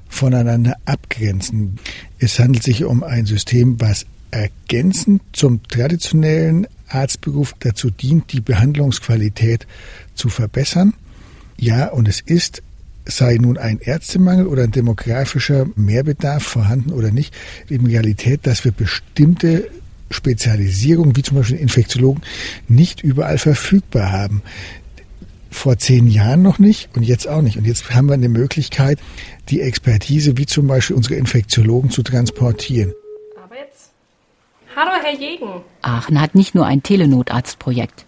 voneinander 0.08 0.76
abgrenzen. 0.86 1.80
Es 2.20 2.38
handelt 2.40 2.64
sich 2.64 2.84
um 2.86 3.04
ein 3.04 3.26
System, 3.26 3.82
was 3.82 4.06
ergänzend 4.30 5.22
zum 5.34 5.64
traditionellen 5.64 6.68
Arztberuf 6.88 7.56
dazu 7.60 7.90
dient, 7.90 8.32
die 8.34 8.42
Behandlungsqualität 8.42 9.66
zu 10.14 10.30
verbessern. 10.30 10.94
Ja, 11.58 11.88
und 11.88 12.08
es 12.08 12.22
ist, 12.22 12.62
sei 13.06 13.38
nun 13.40 13.58
ein 13.58 13.80
Ärztemangel 13.80 14.48
oder 14.48 14.64
ein 14.64 14.72
demografischer 14.72 15.68
Mehrbedarf 15.76 16.44
vorhanden 16.44 16.92
oder 16.92 17.12
nicht, 17.12 17.34
in 17.70 17.86
Realität, 17.86 18.48
dass 18.48 18.66
wir 18.66 18.72
bestimmte 18.72 19.70
Spezialisierungen, 20.12 21.16
wie 21.16 21.24
zum 21.24 21.38
Beispiel 21.38 21.58
Infektiologen, 21.58 22.24
nicht 22.68 23.04
überall 23.04 23.38
verfügbar 23.38 24.12
haben 24.12 24.42
vor 25.56 25.78
zehn 25.78 26.08
Jahren 26.08 26.42
noch 26.42 26.60
nicht 26.60 26.90
und 26.96 27.04
jetzt 27.04 27.28
auch 27.28 27.42
nicht. 27.42 27.58
Und 27.58 27.66
jetzt 27.66 27.90
haben 27.92 28.08
wir 28.08 28.14
eine 28.14 28.30
Möglichkeit, 28.30 29.00
die 29.50 29.62
Expertise, 29.62 30.38
wie 30.38 30.46
zum 30.46 30.68
Beispiel 30.68 30.96
unsere 30.96 31.16
Infektiologen, 31.16 31.90
zu 31.90 32.04
transportieren. 32.04 32.94
Aber 33.42 33.56
jetzt. 33.56 33.92
Hallo, 34.76 34.92
Herr 35.02 35.18
Jegen. 35.18 35.62
Aachen 35.82 36.20
hat 36.20 36.36
nicht 36.36 36.56
nur 36.56 36.66
ein 36.66 36.84
Telenotarztprojekt. 36.84 38.06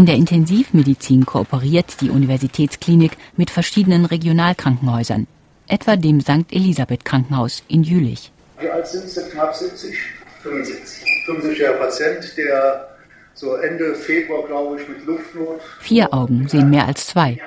In 0.00 0.06
der 0.06 0.14
Intensivmedizin 0.14 1.26
kooperiert 1.26 2.00
die 2.00 2.08
Universitätsklinik 2.08 3.18
mit 3.36 3.50
verschiedenen 3.50 4.06
Regionalkrankenhäusern, 4.06 5.26
etwa 5.68 5.96
dem 5.96 6.22
St. 6.22 6.50
Elisabeth 6.50 7.04
Krankenhaus 7.04 7.62
in 7.68 7.82
Jülich. 7.82 8.32
Wie 8.58 8.70
alt 8.70 8.86
sind 8.86 9.10
Sie? 9.10 9.20
Knapp 9.30 9.54
70? 9.54 9.94
75. 10.42 11.06
75-jähriger 11.28 11.72
Patient, 11.74 12.34
der 12.38 12.88
so 13.34 13.56
Ende 13.56 13.94
Februar, 13.94 14.46
glaube 14.46 14.80
ich, 14.80 14.88
mit 14.88 15.04
Luftnot. 15.04 15.60
Vier 15.80 16.14
Augen 16.14 16.48
sehen 16.48 16.70
mehr 16.70 16.86
als 16.86 17.06
zwei. 17.06 17.38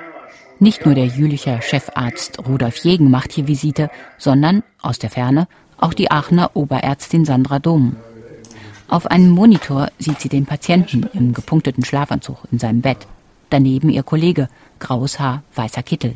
Nicht 0.60 0.86
nur 0.86 0.94
der 0.94 1.06
Jülicher 1.06 1.60
Chefarzt 1.60 2.38
Rudolf 2.46 2.76
Jegen 2.76 3.10
macht 3.10 3.32
hier 3.32 3.48
Visite, 3.48 3.90
sondern 4.16 4.62
aus 4.80 5.00
der 5.00 5.10
Ferne 5.10 5.48
auch 5.76 5.92
die 5.92 6.12
Aachener 6.12 6.52
Oberärztin 6.54 7.24
Sandra 7.24 7.58
Dom. 7.58 7.96
Auf 8.94 9.10
einem 9.10 9.30
Monitor 9.30 9.88
sieht 9.98 10.20
sie 10.20 10.28
den 10.28 10.46
Patienten 10.46 11.10
im 11.14 11.34
gepunkteten 11.34 11.84
Schlafanzug 11.84 12.38
in 12.52 12.60
seinem 12.60 12.80
Bett. 12.80 13.08
Daneben 13.50 13.90
ihr 13.90 14.04
Kollege, 14.04 14.48
graues 14.78 15.18
Haar, 15.18 15.42
weißer 15.56 15.82
Kittel. 15.82 16.14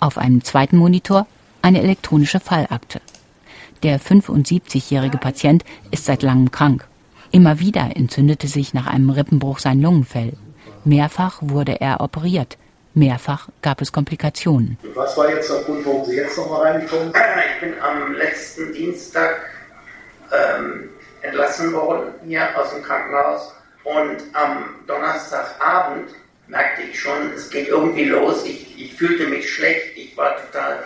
Auf 0.00 0.18
einem 0.18 0.42
zweiten 0.42 0.78
Monitor 0.78 1.28
eine 1.62 1.80
elektronische 1.80 2.40
Fallakte. 2.40 3.00
Der 3.84 4.00
75-jährige 4.00 5.18
Patient 5.18 5.64
ist 5.92 6.06
seit 6.06 6.24
langem 6.24 6.50
krank. 6.50 6.88
Immer 7.30 7.60
wieder 7.60 7.94
entzündete 7.94 8.48
sich 8.48 8.74
nach 8.74 8.88
einem 8.88 9.10
Rippenbruch 9.10 9.60
sein 9.60 9.80
Lungenfell. 9.80 10.32
Mehrfach 10.84 11.38
wurde 11.40 11.80
er 11.80 12.00
operiert. 12.00 12.58
Mehrfach 12.94 13.48
gab 13.62 13.80
es 13.80 13.92
Komplikationen. 13.92 14.76
Was 14.96 15.16
war 15.16 15.30
jetzt 15.30 15.50
der 15.50 15.62
Grund, 15.62 15.86
warum 15.86 16.04
Sie 16.04 16.16
jetzt 16.16 16.36
nochmal 16.36 16.62
reingekommen? 16.62 17.10
Ich 17.10 17.60
bin 17.60 17.80
am 17.80 18.12
letzten 18.14 18.72
Dienstag 18.72 19.36
ähm, 20.32 20.88
entlassen 21.26 21.72
worden 21.72 22.14
hier 22.26 22.48
aus 22.58 22.70
dem 22.72 22.82
Krankenhaus 22.82 23.52
und 23.84 24.16
am 24.32 24.64
Donnerstagabend 24.86 26.10
merkte 26.48 26.82
ich 26.82 26.98
schon, 26.98 27.32
es 27.34 27.50
geht 27.50 27.68
irgendwie 27.68 28.04
los. 28.04 28.44
Ich, 28.44 28.80
ich 28.80 28.94
fühlte 28.94 29.26
mich 29.26 29.48
schlecht, 29.48 29.96
ich 29.96 30.16
war 30.16 30.36
total 30.36 30.84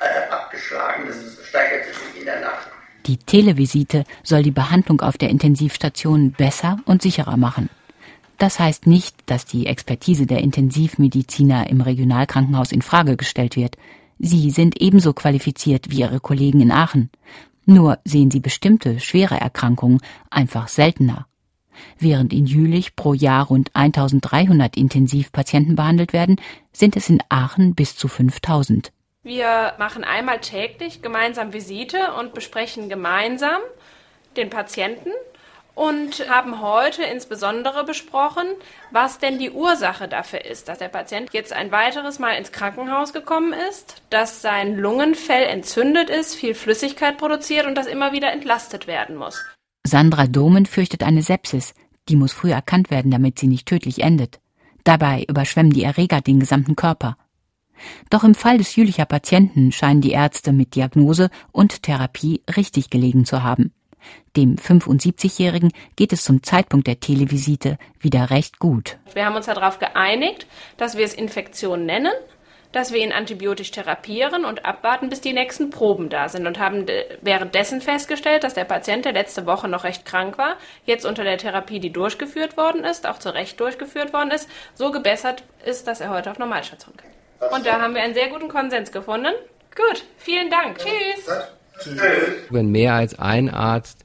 äh, 0.00 0.32
abgeschlagen. 0.32 1.04
Das 1.06 1.46
steigerte 1.46 1.88
sich 1.88 2.20
in 2.20 2.24
der 2.24 2.40
Nacht. 2.40 2.68
Die 3.06 3.16
Televisite 3.16 4.04
soll 4.22 4.42
die 4.42 4.50
Behandlung 4.50 5.00
auf 5.00 5.16
der 5.16 5.30
Intensivstation 5.30 6.32
besser 6.32 6.78
und 6.84 7.02
sicherer 7.02 7.36
machen. 7.36 7.70
Das 8.38 8.58
heißt 8.58 8.86
nicht, 8.86 9.16
dass 9.26 9.44
die 9.44 9.66
Expertise 9.66 10.26
der 10.26 10.38
Intensivmediziner 10.38 11.68
im 11.68 11.80
Regionalkrankenhaus 11.80 12.72
in 12.72 12.82
Frage 12.82 13.16
gestellt 13.16 13.56
wird. 13.56 13.76
Sie 14.18 14.50
sind 14.50 14.80
ebenso 14.80 15.12
qualifiziert 15.12 15.90
wie 15.90 16.00
ihre 16.00 16.20
Kollegen 16.20 16.60
in 16.60 16.72
Aachen. 16.72 17.10
Nur 17.70 18.00
sehen 18.04 18.32
sie 18.32 18.40
bestimmte 18.40 18.98
schwere 18.98 19.36
Erkrankungen 19.36 20.00
einfach 20.28 20.66
seltener. 20.66 21.28
Während 22.00 22.32
in 22.32 22.44
Jülich 22.44 22.96
pro 22.96 23.14
Jahr 23.14 23.46
rund 23.46 23.70
1300 23.74 24.76
Intensivpatienten 24.76 25.76
behandelt 25.76 26.12
werden, 26.12 26.40
sind 26.72 26.96
es 26.96 27.08
in 27.08 27.22
Aachen 27.28 27.76
bis 27.76 27.94
zu 27.94 28.08
5000. 28.08 28.90
Wir 29.22 29.74
machen 29.78 30.02
einmal 30.02 30.40
täglich 30.40 31.00
gemeinsam 31.00 31.52
Visite 31.52 32.14
und 32.18 32.34
besprechen 32.34 32.88
gemeinsam 32.88 33.60
den 34.36 34.50
Patienten 34.50 35.10
und 35.74 36.28
haben 36.28 36.60
heute 36.60 37.02
insbesondere 37.02 37.84
besprochen, 37.84 38.46
was 38.90 39.18
denn 39.18 39.38
die 39.38 39.50
Ursache 39.50 40.08
dafür 40.08 40.44
ist, 40.44 40.68
dass 40.68 40.78
der 40.78 40.88
Patient 40.88 41.32
jetzt 41.32 41.52
ein 41.52 41.72
weiteres 41.72 42.18
Mal 42.18 42.34
ins 42.34 42.52
Krankenhaus 42.52 43.12
gekommen 43.12 43.54
ist, 43.70 44.02
dass 44.10 44.42
sein 44.42 44.76
Lungenfell 44.76 45.44
entzündet 45.44 46.10
ist, 46.10 46.34
viel 46.34 46.54
Flüssigkeit 46.54 47.18
produziert 47.18 47.66
und 47.66 47.74
das 47.74 47.86
immer 47.86 48.12
wieder 48.12 48.32
entlastet 48.32 48.86
werden 48.86 49.16
muss. 49.16 49.44
Sandra 49.86 50.26
Domen 50.26 50.66
fürchtet 50.66 51.02
eine 51.02 51.22
Sepsis. 51.22 51.74
Die 52.08 52.16
muss 52.16 52.32
früh 52.32 52.50
erkannt 52.50 52.90
werden, 52.90 53.10
damit 53.10 53.38
sie 53.38 53.46
nicht 53.46 53.66
tödlich 53.66 54.02
endet. 54.02 54.40
Dabei 54.84 55.24
überschwemmen 55.28 55.72
die 55.72 55.84
Erreger 55.84 56.20
den 56.20 56.40
gesamten 56.40 56.76
Körper. 56.76 57.16
Doch 58.10 58.24
im 58.24 58.34
Fall 58.34 58.58
des 58.58 58.76
Jülicher 58.76 59.06
Patienten 59.06 59.72
scheinen 59.72 60.00
die 60.00 60.10
Ärzte 60.10 60.52
mit 60.52 60.74
Diagnose 60.74 61.30
und 61.52 61.82
Therapie 61.82 62.42
richtig 62.56 62.90
gelegen 62.90 63.24
zu 63.24 63.42
haben. 63.42 63.72
Dem 64.36 64.56
75-Jährigen 64.56 65.72
geht 65.96 66.12
es 66.12 66.24
zum 66.24 66.42
Zeitpunkt 66.42 66.86
der 66.86 67.00
Televisite 67.00 67.78
wieder 67.98 68.30
recht 68.30 68.58
gut. 68.58 68.98
Wir 69.12 69.24
haben 69.24 69.36
uns 69.36 69.46
darauf 69.46 69.78
geeinigt, 69.78 70.46
dass 70.76 70.96
wir 70.96 71.04
es 71.04 71.14
Infektion 71.14 71.86
nennen, 71.86 72.12
dass 72.72 72.92
wir 72.92 73.00
ihn 73.00 73.12
antibiotisch 73.12 73.70
therapieren 73.70 74.44
und 74.44 74.64
abwarten, 74.64 75.08
bis 75.08 75.20
die 75.20 75.32
nächsten 75.32 75.70
Proben 75.70 76.08
da 76.08 76.28
sind 76.28 76.46
und 76.46 76.58
haben 76.58 76.86
währenddessen 77.20 77.80
festgestellt, 77.80 78.44
dass 78.44 78.54
der 78.54 78.64
Patient, 78.64 79.04
der 79.04 79.12
letzte 79.12 79.46
Woche 79.46 79.68
noch 79.68 79.84
recht 79.84 80.04
krank 80.04 80.38
war, 80.38 80.56
jetzt 80.84 81.04
unter 81.04 81.24
der 81.24 81.38
Therapie, 81.38 81.80
die 81.80 81.92
durchgeführt 81.92 82.56
worden 82.56 82.84
ist, 82.84 83.06
auch 83.06 83.18
zu 83.18 83.34
Recht 83.34 83.58
durchgeführt 83.60 84.12
worden 84.12 84.30
ist, 84.30 84.48
so 84.74 84.90
gebessert 84.90 85.42
ist, 85.64 85.86
dass 85.86 86.00
er 86.00 86.10
heute 86.10 86.30
auf 86.30 86.38
Normalstation 86.38 86.94
kann. 86.96 87.50
Und 87.50 87.66
da 87.66 87.80
haben 87.80 87.94
wir 87.94 88.02
einen 88.02 88.14
sehr 88.14 88.28
guten 88.28 88.48
Konsens 88.48 88.92
gefunden. 88.92 89.32
Gut, 89.74 90.04
vielen 90.18 90.50
Dank. 90.50 90.78
Tschüss. 90.78 91.28
Wenn 92.50 92.70
mehr 92.70 92.94
als 92.94 93.18
ein 93.18 93.48
Arzt 93.48 94.04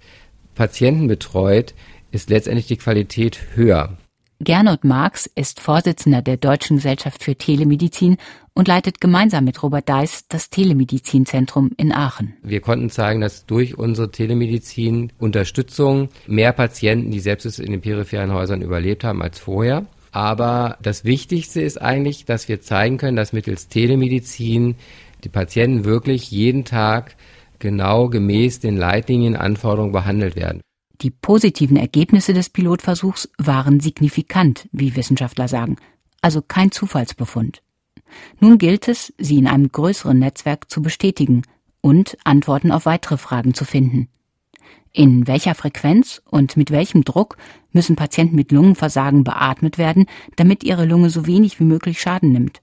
Patienten 0.53 1.07
betreut, 1.07 1.73
ist 2.11 2.29
letztendlich 2.29 2.67
die 2.67 2.77
Qualität 2.77 3.39
höher. 3.55 3.97
Gernot 4.41 4.83
Marx 4.83 5.29
ist 5.33 5.61
Vorsitzender 5.61 6.21
der 6.21 6.37
Deutschen 6.37 6.77
Gesellschaft 6.77 7.23
für 7.23 7.35
Telemedizin 7.35 8.17
und 8.53 8.67
leitet 8.67 8.99
gemeinsam 8.99 9.45
mit 9.45 9.63
Robert 9.63 9.87
Deiss 9.87 10.27
das 10.27 10.49
Telemedizinzentrum 10.49 11.71
in 11.77 11.93
Aachen. 11.93 12.33
Wir 12.43 12.59
konnten 12.59 12.89
zeigen, 12.89 13.21
dass 13.21 13.45
durch 13.45 13.77
unsere 13.77 14.11
Telemedizin 14.11 15.13
Unterstützung 15.19 16.09
mehr 16.27 16.51
Patienten 16.51 17.11
die 17.11 17.21
Sepsis 17.21 17.59
in 17.59 17.71
den 17.71 17.81
peripheren 17.81 18.33
Häusern 18.33 18.61
überlebt 18.61 19.03
haben 19.03 19.21
als 19.21 19.39
vorher. 19.39 19.85
Aber 20.11 20.77
das 20.81 21.05
Wichtigste 21.05 21.61
ist 21.61 21.81
eigentlich, 21.81 22.25
dass 22.25 22.47
wir 22.47 22.61
zeigen 22.61 22.97
können, 22.97 23.17
dass 23.17 23.33
mittels 23.33 23.67
Telemedizin 23.67 24.75
die 25.23 25.29
Patienten 25.29 25.85
wirklich 25.85 26.29
jeden 26.31 26.65
Tag 26.65 27.15
genau 27.59 28.09
gemäß 28.09 28.59
den 28.59 28.77
Leitlinien 28.77 29.35
Anforderungen 29.35 29.91
behandelt 29.91 30.35
werden. 30.35 30.61
Die 31.01 31.11
positiven 31.11 31.77
Ergebnisse 31.77 32.33
des 32.33 32.49
Pilotversuchs 32.49 33.29
waren 33.37 33.79
signifikant, 33.79 34.69
wie 34.71 34.95
Wissenschaftler 34.95 35.47
sagen, 35.47 35.75
also 36.21 36.41
kein 36.41 36.71
Zufallsbefund. 36.71 37.61
Nun 38.39 38.57
gilt 38.57 38.87
es, 38.87 39.13
sie 39.17 39.37
in 39.37 39.47
einem 39.47 39.71
größeren 39.71 40.17
Netzwerk 40.17 40.69
zu 40.69 40.81
bestätigen 40.81 41.43
und 41.81 42.17
Antworten 42.23 42.71
auf 42.71 42.85
weitere 42.85 43.17
Fragen 43.17 43.53
zu 43.53 43.65
finden. 43.65 44.07
In 44.91 45.27
welcher 45.27 45.55
Frequenz 45.55 46.21
und 46.29 46.55
mit 46.55 46.71
welchem 46.71 47.03
Druck 47.03 47.37
müssen 47.73 47.97
Patienten 47.97 48.37
mit 48.37 48.53
Lungenversagen 48.53 49.25
beatmet 49.25 49.77
werden, 49.77 50.05
damit 50.37 50.63
ihre 50.63 50.85
Lunge 50.85 51.09
so 51.09 51.27
wenig 51.27 51.59
wie 51.59 51.65
möglich 51.65 51.99
Schaden 51.99 52.31
nimmt? 52.31 52.61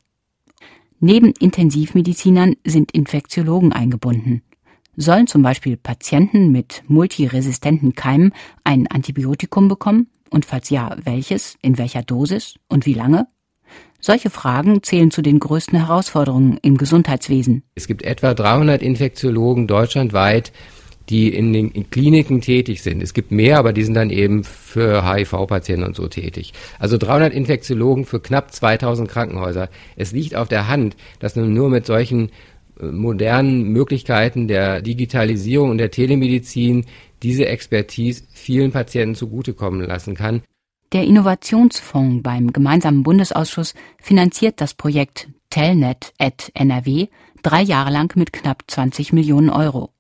Neben 0.98 1.32
Intensivmedizinern 1.38 2.56
sind 2.64 2.92
Infektiologen 2.92 3.72
eingebunden. 3.72 4.42
Sollen 4.96 5.26
zum 5.26 5.42
Beispiel 5.42 5.78
Patienten 5.78 6.52
mit 6.52 6.82
multiresistenten 6.86 7.94
Keimen 7.94 8.34
ein 8.62 8.86
Antibiotikum 8.88 9.68
bekommen? 9.68 10.08
Und 10.28 10.44
falls 10.44 10.68
ja, 10.68 10.96
welches, 11.02 11.56
in 11.62 11.78
welcher 11.78 12.02
Dosis 12.02 12.56
und 12.68 12.84
wie 12.84 12.92
lange? 12.92 13.26
Solche 14.00 14.28
Fragen 14.28 14.82
zählen 14.82 15.10
zu 15.10 15.22
den 15.22 15.40
größten 15.40 15.78
Herausforderungen 15.78 16.58
im 16.60 16.76
Gesundheitswesen. 16.76 17.62
Es 17.74 17.86
gibt 17.86 18.02
etwa 18.02 18.34
300 18.34 18.82
Infektiologen 18.82 19.66
deutschlandweit, 19.66 20.52
die 21.08 21.34
in 21.34 21.52
den 21.52 21.90
Kliniken 21.90 22.42
tätig 22.42 22.82
sind. 22.82 23.02
Es 23.02 23.14
gibt 23.14 23.32
mehr, 23.32 23.58
aber 23.58 23.72
die 23.72 23.84
sind 23.84 23.94
dann 23.94 24.10
eben 24.10 24.44
für 24.44 25.10
HIV-Patienten 25.10 25.84
und 25.86 25.96
so 25.96 26.06
tätig. 26.08 26.52
Also 26.78 26.98
300 26.98 27.32
Infektiologen 27.32 28.04
für 28.04 28.20
knapp 28.20 28.52
2000 28.52 29.08
Krankenhäuser. 29.08 29.68
Es 29.96 30.12
liegt 30.12 30.34
auf 30.36 30.48
der 30.48 30.68
Hand, 30.68 30.96
dass 31.18 31.34
man 31.34 31.52
nur 31.52 31.70
mit 31.70 31.86
solchen 31.86 32.30
modernen 32.82 33.64
Möglichkeiten 33.64 34.48
der 34.48 34.82
Digitalisierung 34.82 35.70
und 35.70 35.78
der 35.78 35.90
Telemedizin 35.90 36.84
diese 37.22 37.46
Expertise 37.46 38.24
vielen 38.32 38.72
Patienten 38.72 39.14
zugutekommen 39.14 39.82
lassen 39.82 40.14
kann. 40.14 40.42
Der 40.92 41.04
Innovationsfonds 41.04 42.22
beim 42.22 42.52
gemeinsamen 42.52 43.02
Bundesausschuss 43.02 43.74
finanziert 43.98 44.60
das 44.60 44.74
Projekt 44.74 45.28
Telnet 45.48 46.12
at 46.18 46.50
NRW 46.54 47.06
drei 47.42 47.62
Jahre 47.62 47.90
lang 47.90 48.16
mit 48.16 48.32
knapp 48.32 48.64
20 48.66 49.12
Millionen 49.12 49.50
Euro. 49.50 49.90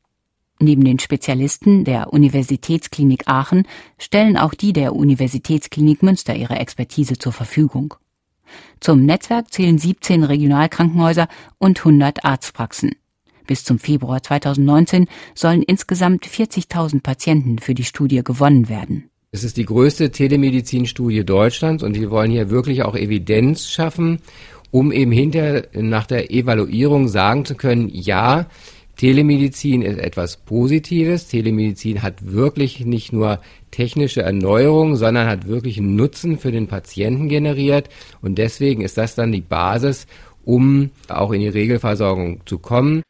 Neben 0.60 0.84
den 0.84 0.98
Spezialisten 0.98 1.84
der 1.84 2.12
Universitätsklinik 2.12 3.26
Aachen 3.26 3.66
stellen 3.98 4.36
auch 4.36 4.54
die 4.54 4.72
der 4.72 4.94
Universitätsklinik 4.94 6.02
Münster 6.02 6.36
ihre 6.36 6.56
Expertise 6.56 7.18
zur 7.18 7.32
Verfügung. 7.32 7.94
Zum 8.80 9.04
Netzwerk 9.04 9.52
zählen 9.52 9.78
17 9.78 10.24
Regionalkrankenhäuser 10.24 11.28
und 11.58 11.78
100 11.78 12.24
Arztpraxen. 12.24 12.92
Bis 13.46 13.64
zum 13.64 13.78
Februar 13.78 14.22
2019 14.22 15.06
sollen 15.34 15.62
insgesamt 15.62 16.26
40.000 16.26 17.02
Patienten 17.02 17.58
für 17.58 17.74
die 17.74 17.84
Studie 17.84 18.22
gewonnen 18.22 18.68
werden. 18.68 19.10
Es 19.30 19.44
ist 19.44 19.56
die 19.56 19.64
größte 19.64 20.10
Telemedizinstudie 20.10 21.24
Deutschlands 21.24 21.82
und 21.82 21.98
wir 21.98 22.10
wollen 22.10 22.30
hier 22.30 22.50
wirklich 22.50 22.82
auch 22.82 22.94
Evidenz 22.94 23.68
schaffen, 23.68 24.20
um 24.70 24.92
eben 24.92 25.12
hinter 25.12 25.64
nach 25.74 26.06
der 26.06 26.30
Evaluierung 26.30 27.08
sagen 27.08 27.44
zu 27.44 27.54
können, 27.54 27.88
ja, 27.88 28.46
Telemedizin 28.96 29.82
ist 29.82 29.98
etwas 29.98 30.36
Positives. 30.36 31.28
Telemedizin 31.28 32.02
hat 32.02 32.32
wirklich 32.32 32.84
nicht 32.84 33.12
nur 33.12 33.40
technische 33.72 34.22
Erneuerung, 34.22 34.94
sondern 34.94 35.26
hat 35.26 35.48
wirklich 35.48 35.78
einen 35.78 35.96
Nutzen 35.96 36.38
für 36.38 36.52
den 36.52 36.68
Patienten 36.68 37.28
generiert. 37.28 37.88
Und 38.20 38.38
deswegen 38.38 38.82
ist 38.82 38.98
das 38.98 39.16
dann 39.16 39.32
die 39.32 39.40
Basis, 39.40 40.06
um 40.44 40.90
auch 41.08 41.32
in 41.32 41.40
die 41.40 41.48
Regelversorgung 41.48 42.42
zu 42.46 42.60
kommen. 42.60 43.02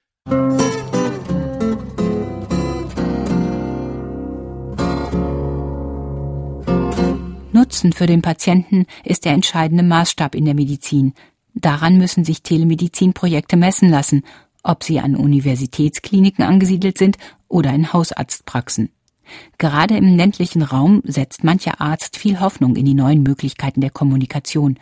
Nutzen 7.52 7.92
für 7.92 8.06
den 8.06 8.22
Patienten 8.22 8.86
ist 9.04 9.26
der 9.26 9.32
entscheidende 9.32 9.84
Maßstab 9.84 10.34
in 10.34 10.46
der 10.46 10.54
Medizin. 10.54 11.12
Daran 11.54 11.98
müssen 11.98 12.24
sich 12.24 12.42
Telemedizinprojekte 12.42 13.58
messen 13.58 13.90
lassen 13.90 14.22
ob 14.62 14.84
sie 14.84 15.00
an 15.00 15.16
Universitätskliniken 15.16 16.44
angesiedelt 16.44 16.98
sind 16.98 17.18
oder 17.48 17.72
in 17.72 17.92
Hausarztpraxen. 17.92 18.90
Gerade 19.58 19.96
im 19.96 20.16
ländlichen 20.16 20.62
Raum 20.62 21.02
setzt 21.04 21.44
mancher 21.44 21.80
Arzt 21.80 22.16
viel 22.16 22.40
Hoffnung 22.40 22.76
in 22.76 22.84
die 22.84 22.94
neuen 22.94 23.22
Möglichkeiten 23.22 23.80
der 23.80 23.90
Kommunikation, 23.90 24.78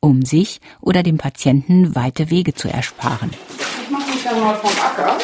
um 0.00 0.22
sich 0.22 0.60
oder 0.80 1.02
dem 1.02 1.18
Patienten 1.18 1.94
weite 1.94 2.30
Wege 2.30 2.54
zu 2.54 2.68
ersparen. 2.68 3.30
Ich 3.82 3.90
mache 3.90 4.10
mich 4.10 4.22
dann 4.24 4.40
mal 4.40 4.54
vom 4.56 4.70
Acker. 4.70 5.18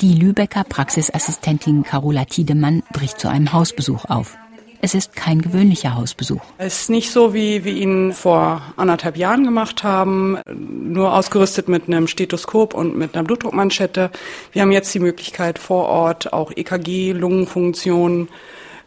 Die 0.00 0.14
Lübecker 0.14 0.64
Praxisassistentin 0.64 1.82
Carola 1.82 2.24
Tiedemann 2.24 2.82
bricht 2.92 3.20
zu 3.20 3.28
einem 3.28 3.52
Hausbesuch 3.52 4.06
auf. 4.06 4.38
Es 4.82 4.94
ist 4.94 5.14
kein 5.14 5.42
gewöhnlicher 5.42 5.94
Hausbesuch. 5.94 6.40
Es 6.56 6.82
ist 6.82 6.90
nicht 6.90 7.10
so, 7.10 7.34
wie 7.34 7.64
wir 7.64 7.72
ihn 7.72 8.12
vor 8.12 8.62
anderthalb 8.76 9.16
Jahren 9.16 9.44
gemacht 9.44 9.82
haben, 9.82 10.38
nur 10.48 11.14
ausgerüstet 11.14 11.68
mit 11.68 11.86
einem 11.86 12.06
Stethoskop 12.06 12.72
und 12.72 12.96
mit 12.96 13.14
einer 13.14 13.24
Blutdruckmanschette. 13.24 14.10
Wir 14.52 14.62
haben 14.62 14.72
jetzt 14.72 14.94
die 14.94 15.00
Möglichkeit 15.00 15.58
vor 15.58 15.86
Ort 15.86 16.32
auch 16.32 16.50
EKG, 16.54 17.12
Lungenfunktion, 17.12 18.28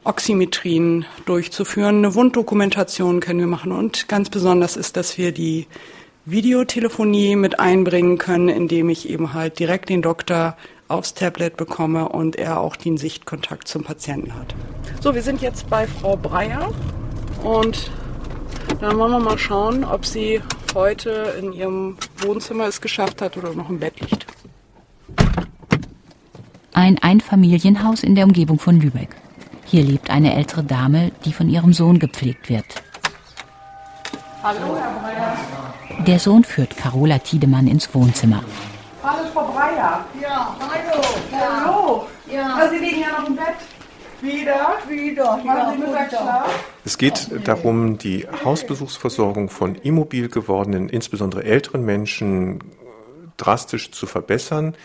Oximetrien 0.04 1.06
durchzuführen. 1.26 1.98
Eine 1.98 2.16
Wunddokumentation 2.16 3.20
können 3.20 3.40
wir 3.40 3.48
machen 3.48 3.72
und 3.72 4.08
ganz 4.08 4.32
besonders 4.32 4.76
ist, 4.76 4.98
dass 4.98 5.20
wir 5.20 5.32
die 5.32 5.68
Videotelefonie 6.26 7.36
mit 7.36 7.60
einbringen 7.60 8.18
können, 8.18 8.50
indem 8.50 8.90
ich 8.90 9.10
eben 9.10 9.34
halt 9.34 9.60
direkt 9.60 9.90
den 9.90 10.02
Doktor 10.02 10.58
aufs 10.88 11.14
Tablet 11.14 11.58
bekomme 11.58 12.10
und 12.10 12.36
er 12.36 12.60
auch 12.60 12.76
den 12.76 12.98
Sichtkontakt 12.98 13.68
zum 13.68 13.84
Patienten 13.84 14.36
hat. 14.36 14.56
So, 15.02 15.16
wir 15.16 15.22
sind 15.22 15.42
jetzt 15.42 15.70
bei 15.70 15.88
Frau 15.88 16.16
Breyer 16.16 16.72
und 17.44 17.92
dann 18.80 18.98
wollen 18.98 19.12
wir 19.12 19.20
mal 19.20 19.38
schauen, 19.38 19.84
ob 19.84 20.06
sie 20.06 20.42
heute 20.74 21.36
in 21.40 21.54
ihrem 21.54 21.98
Wohnzimmer 22.20 22.66
es 22.66 22.82
geschafft 22.82 23.22
hat 23.22 23.38
oder 23.38 23.54
noch 23.54 23.70
im 23.70 23.80
Bett 23.80 24.00
liegt. 24.00 24.26
Ein 26.74 26.98
Einfamilienhaus 26.98 28.04
in 28.04 28.16
der 28.16 28.26
Umgebung 28.26 28.60
von 28.60 28.80
Lübeck. 28.80 29.16
Hier 29.66 29.84
lebt 29.84 30.10
eine 30.10 30.36
ältere 30.36 30.64
Dame, 30.64 31.12
die 31.24 31.34
von 31.34 31.50
ihrem 31.50 31.74
Sohn 31.74 32.00
gepflegt 32.00 32.50
wird. 32.50 32.66
Hallo, 34.42 34.76
Herr 34.76 35.00
Breyer. 35.00 36.06
Der 36.06 36.20
Sohn 36.20 36.44
führt 36.44 36.76
Carola 36.76 37.20
Tiedemann 37.20 37.68
ins 37.68 37.94
Wohnzimmer. 37.94 38.44
Frau 39.34 39.52
Breyer. 39.52 40.06
Ja, 40.22 40.56
hallo. 40.60 41.02
Hallo. 41.32 42.08
Ja. 42.32 42.56
Ah, 42.56 42.70
Sie 42.70 42.78
liegen 42.78 43.02
ja 43.02 43.20
noch 43.20 43.28
im 43.28 43.36
Bett. 43.36 43.56
Wieder? 44.22 44.78
Wieder. 44.88 45.38
Machen 45.38 45.74
Sie 45.74 45.88
Mittagsschlaf? 45.88 46.66
Es 46.86 46.98
geht 47.00 47.30
darum, 47.44 47.98
die 47.98 48.28
Hausbesuchsversorgung 48.46 49.50
von 49.50 49.74
immobil 49.74 50.30
gewordenen, 50.30 50.88
insbesondere 50.88 51.44
älteren 51.46 51.84
Menschen 51.84 52.60
drastisch 53.38 53.92
zu 53.92 54.06
verbessern. 54.06 54.76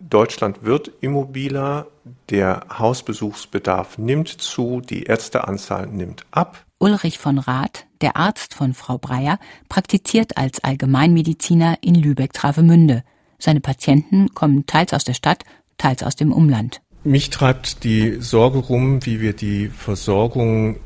Deutschland 0.00 0.64
wird 0.64 0.90
immobiler, 1.00 1.86
der 2.30 2.64
Hausbesuchsbedarf 2.78 3.98
nimmt 3.98 4.28
zu, 4.28 4.80
die 4.80 5.02
Ärzteanzahl 5.02 5.86
nimmt 5.86 6.24
ab. 6.30 6.64
Ulrich 6.78 7.18
von 7.18 7.38
Rath, 7.38 7.84
der 8.00 8.16
Arzt 8.16 8.54
von 8.54 8.72
Frau 8.72 8.96
Breyer, 8.96 9.38
praktiziert 9.68 10.38
als 10.38 10.64
Allgemeinmediziner 10.64 11.76
in 11.82 11.94
Lübeck-Travemünde. 11.94 13.04
Seine 13.42 13.60
Patienten 13.60 14.32
kommen 14.34 14.66
teils 14.66 14.92
aus 14.92 15.02
der 15.02 15.14
Stadt, 15.14 15.42
teils 15.76 16.04
aus 16.04 16.14
dem 16.14 16.32
Umland. 16.32 16.80
Mich 17.02 17.28
treibt 17.30 17.82
die 17.82 18.18
Sorge 18.20 18.58
rum, 18.58 19.04
wie 19.04 19.20
wir 19.20 19.32
die 19.32 19.66
Versorgung 19.66 20.76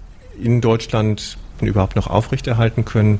in 0.42 0.62
Deutschland 0.62 1.36
überhaupt 1.60 1.96
noch 1.96 2.06
aufrechterhalten 2.06 2.86
können. 2.86 3.18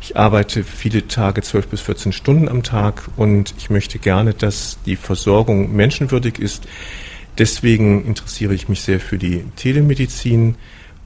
Ich 0.00 0.16
arbeite 0.16 0.64
viele 0.64 1.06
Tage, 1.06 1.42
zwölf 1.42 1.68
bis 1.68 1.82
14 1.82 2.10
Stunden 2.10 2.48
am 2.48 2.64
Tag 2.64 3.08
und 3.16 3.54
ich 3.58 3.70
möchte 3.70 4.00
gerne, 4.00 4.34
dass 4.34 4.78
die 4.84 4.96
Versorgung 4.96 5.76
menschenwürdig 5.76 6.40
ist. 6.40 6.66
Deswegen 7.38 8.04
interessiere 8.04 8.54
ich 8.54 8.68
mich 8.68 8.80
sehr 8.80 8.98
für 8.98 9.18
die 9.18 9.44
Telemedizin 9.54 10.56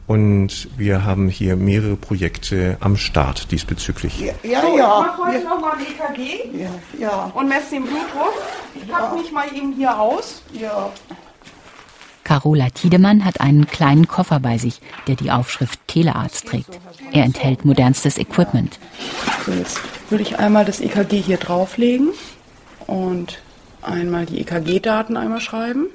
und 0.08 0.68
wir 0.78 1.04
haben 1.04 1.28
hier 1.28 1.54
mehrere 1.54 1.94
Projekte 1.94 2.78
am 2.80 2.96
Start 2.96 3.52
diesbezüglich. 3.52 4.18
Ja, 4.18 4.32
ja. 4.42 4.62
So, 4.62 4.68
ich 4.68 4.78
ja. 4.78 4.86
mache 4.88 5.22
heute 5.22 5.44
nochmal 5.44 5.72
ein 5.74 6.14
EKG 6.16 6.58
Ja, 6.58 6.70
ja. 6.98 7.30
und 7.34 7.48
messe 7.48 7.72
den 7.72 7.82
Blutdruck. 7.82 8.32
Ich 8.74 8.88
pack 8.90 9.14
mich 9.14 9.30
mal 9.30 9.46
eben 9.54 9.74
hier 9.74 9.96
aus. 10.00 10.42
Ja. 10.52 10.90
Carola 12.24 12.70
Tiedemann 12.70 13.24
hat 13.24 13.40
einen 13.40 13.66
kleinen 13.66 14.08
Koffer 14.08 14.40
bei 14.40 14.56
sich, 14.56 14.80
der 15.06 15.16
die 15.16 15.30
Aufschrift 15.30 15.78
Telearzt 15.86 16.46
trägt. 16.46 16.78
Er 17.12 17.24
enthält 17.24 17.66
modernstes 17.66 18.18
Equipment. 18.18 18.78
So, 19.44 19.52
jetzt 19.52 19.78
würde 20.08 20.22
ich 20.22 20.38
einmal 20.38 20.64
das 20.64 20.80
EKG 20.80 21.20
hier 21.20 21.36
drauflegen 21.36 22.10
und 22.86 23.40
einmal 23.82 24.24
die 24.24 24.40
EKG-Daten 24.40 25.18
einmal 25.18 25.40
schreiben. 25.40 25.86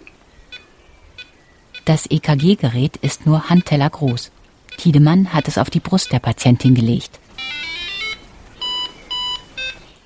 Das 1.85 2.05
EKG-Gerät 2.09 2.95
ist 2.97 3.25
nur 3.25 3.49
Handteller 3.49 3.89
groß. 3.89 4.31
Tiedemann 4.77 5.33
hat 5.33 5.49
es 5.49 5.57
auf 5.57 5.69
die 5.69 5.81
Brust 5.81 6.13
der 6.13 6.19
Patientin 6.19 6.75
gelegt. 6.75 7.19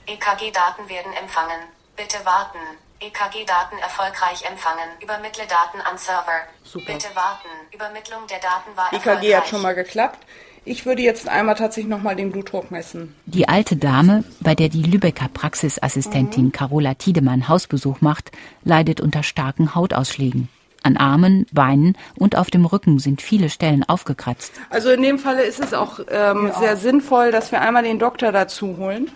EKG-Daten 0.07 0.89
werden 0.89 1.13
empfangen. 1.21 1.61
Bitte 1.95 2.17
warten. 2.23 2.57
EKG-Daten 2.99 3.77
erfolgreich 3.77 4.43
empfangen. 4.49 4.89
Übermittle 5.03 5.43
Daten 5.45 5.79
an 5.81 5.99
Server. 5.99 6.47
Super. 6.63 6.93
Bitte 6.93 7.09
warten. 7.13 7.47
Übermittlung 7.71 8.25
der 8.27 8.39
Daten 8.39 8.75
war 8.75 8.87
EKG 8.87 8.95
erfolgreich. 8.95 9.35
hat 9.35 9.47
schon 9.47 9.61
mal 9.61 9.75
geklappt. 9.75 10.25
Ich 10.65 10.85
würde 10.87 11.03
jetzt 11.03 11.29
einmal 11.29 11.55
tatsächlich 11.55 11.89
nochmal 11.89 12.15
den 12.15 12.31
Blutdruck 12.31 12.71
messen. 12.71 13.15
Die 13.25 13.47
alte 13.47 13.77
Dame, 13.77 14.23
bei 14.39 14.55
der 14.55 14.69
die 14.69 14.81
Lübecker 14.81 15.29
Praxisassistentin 15.29 16.51
Carola 16.51 16.95
Tiedemann 16.95 17.47
Hausbesuch 17.47 18.01
macht, 18.01 18.31
leidet 18.63 18.99
unter 18.99 19.21
starken 19.21 19.75
Hautausschlägen. 19.75 20.49
An 20.83 20.97
Armen, 20.97 21.45
Beinen 21.51 21.97
und 22.17 22.37
auf 22.37 22.49
dem 22.49 22.65
Rücken 22.65 22.99
sind 22.99 23.21
viele 23.21 23.49
Stellen 23.49 23.83
aufgekratzt. 23.83 24.53
Also 24.69 24.89
in 24.89 25.01
dem 25.01 25.19
Falle 25.19 25.43
ist 25.43 25.59
es 25.63 25.73
auch 25.73 25.99
ähm, 26.09 26.51
sehr 26.59 26.77
sinnvoll, 26.77 27.31
dass 27.31 27.51
wir 27.51 27.61
einmal 27.61 27.83
den 27.83 27.99
Doktor 27.99 28.31
dazu 28.31 28.77
holen. 28.77 29.09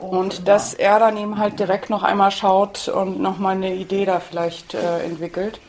Und 0.00 0.48
dass 0.48 0.74
er 0.74 0.98
dann 0.98 1.16
eben 1.16 1.38
halt 1.38 1.60
direkt 1.60 1.90
noch 1.90 2.02
einmal 2.02 2.30
schaut 2.30 2.88
und 2.88 3.20
nochmal 3.20 3.54
eine 3.54 3.74
Idee 3.74 4.04
da 4.04 4.18
vielleicht 4.18 4.74
äh, 4.74 5.04
entwickelt. 5.04 5.60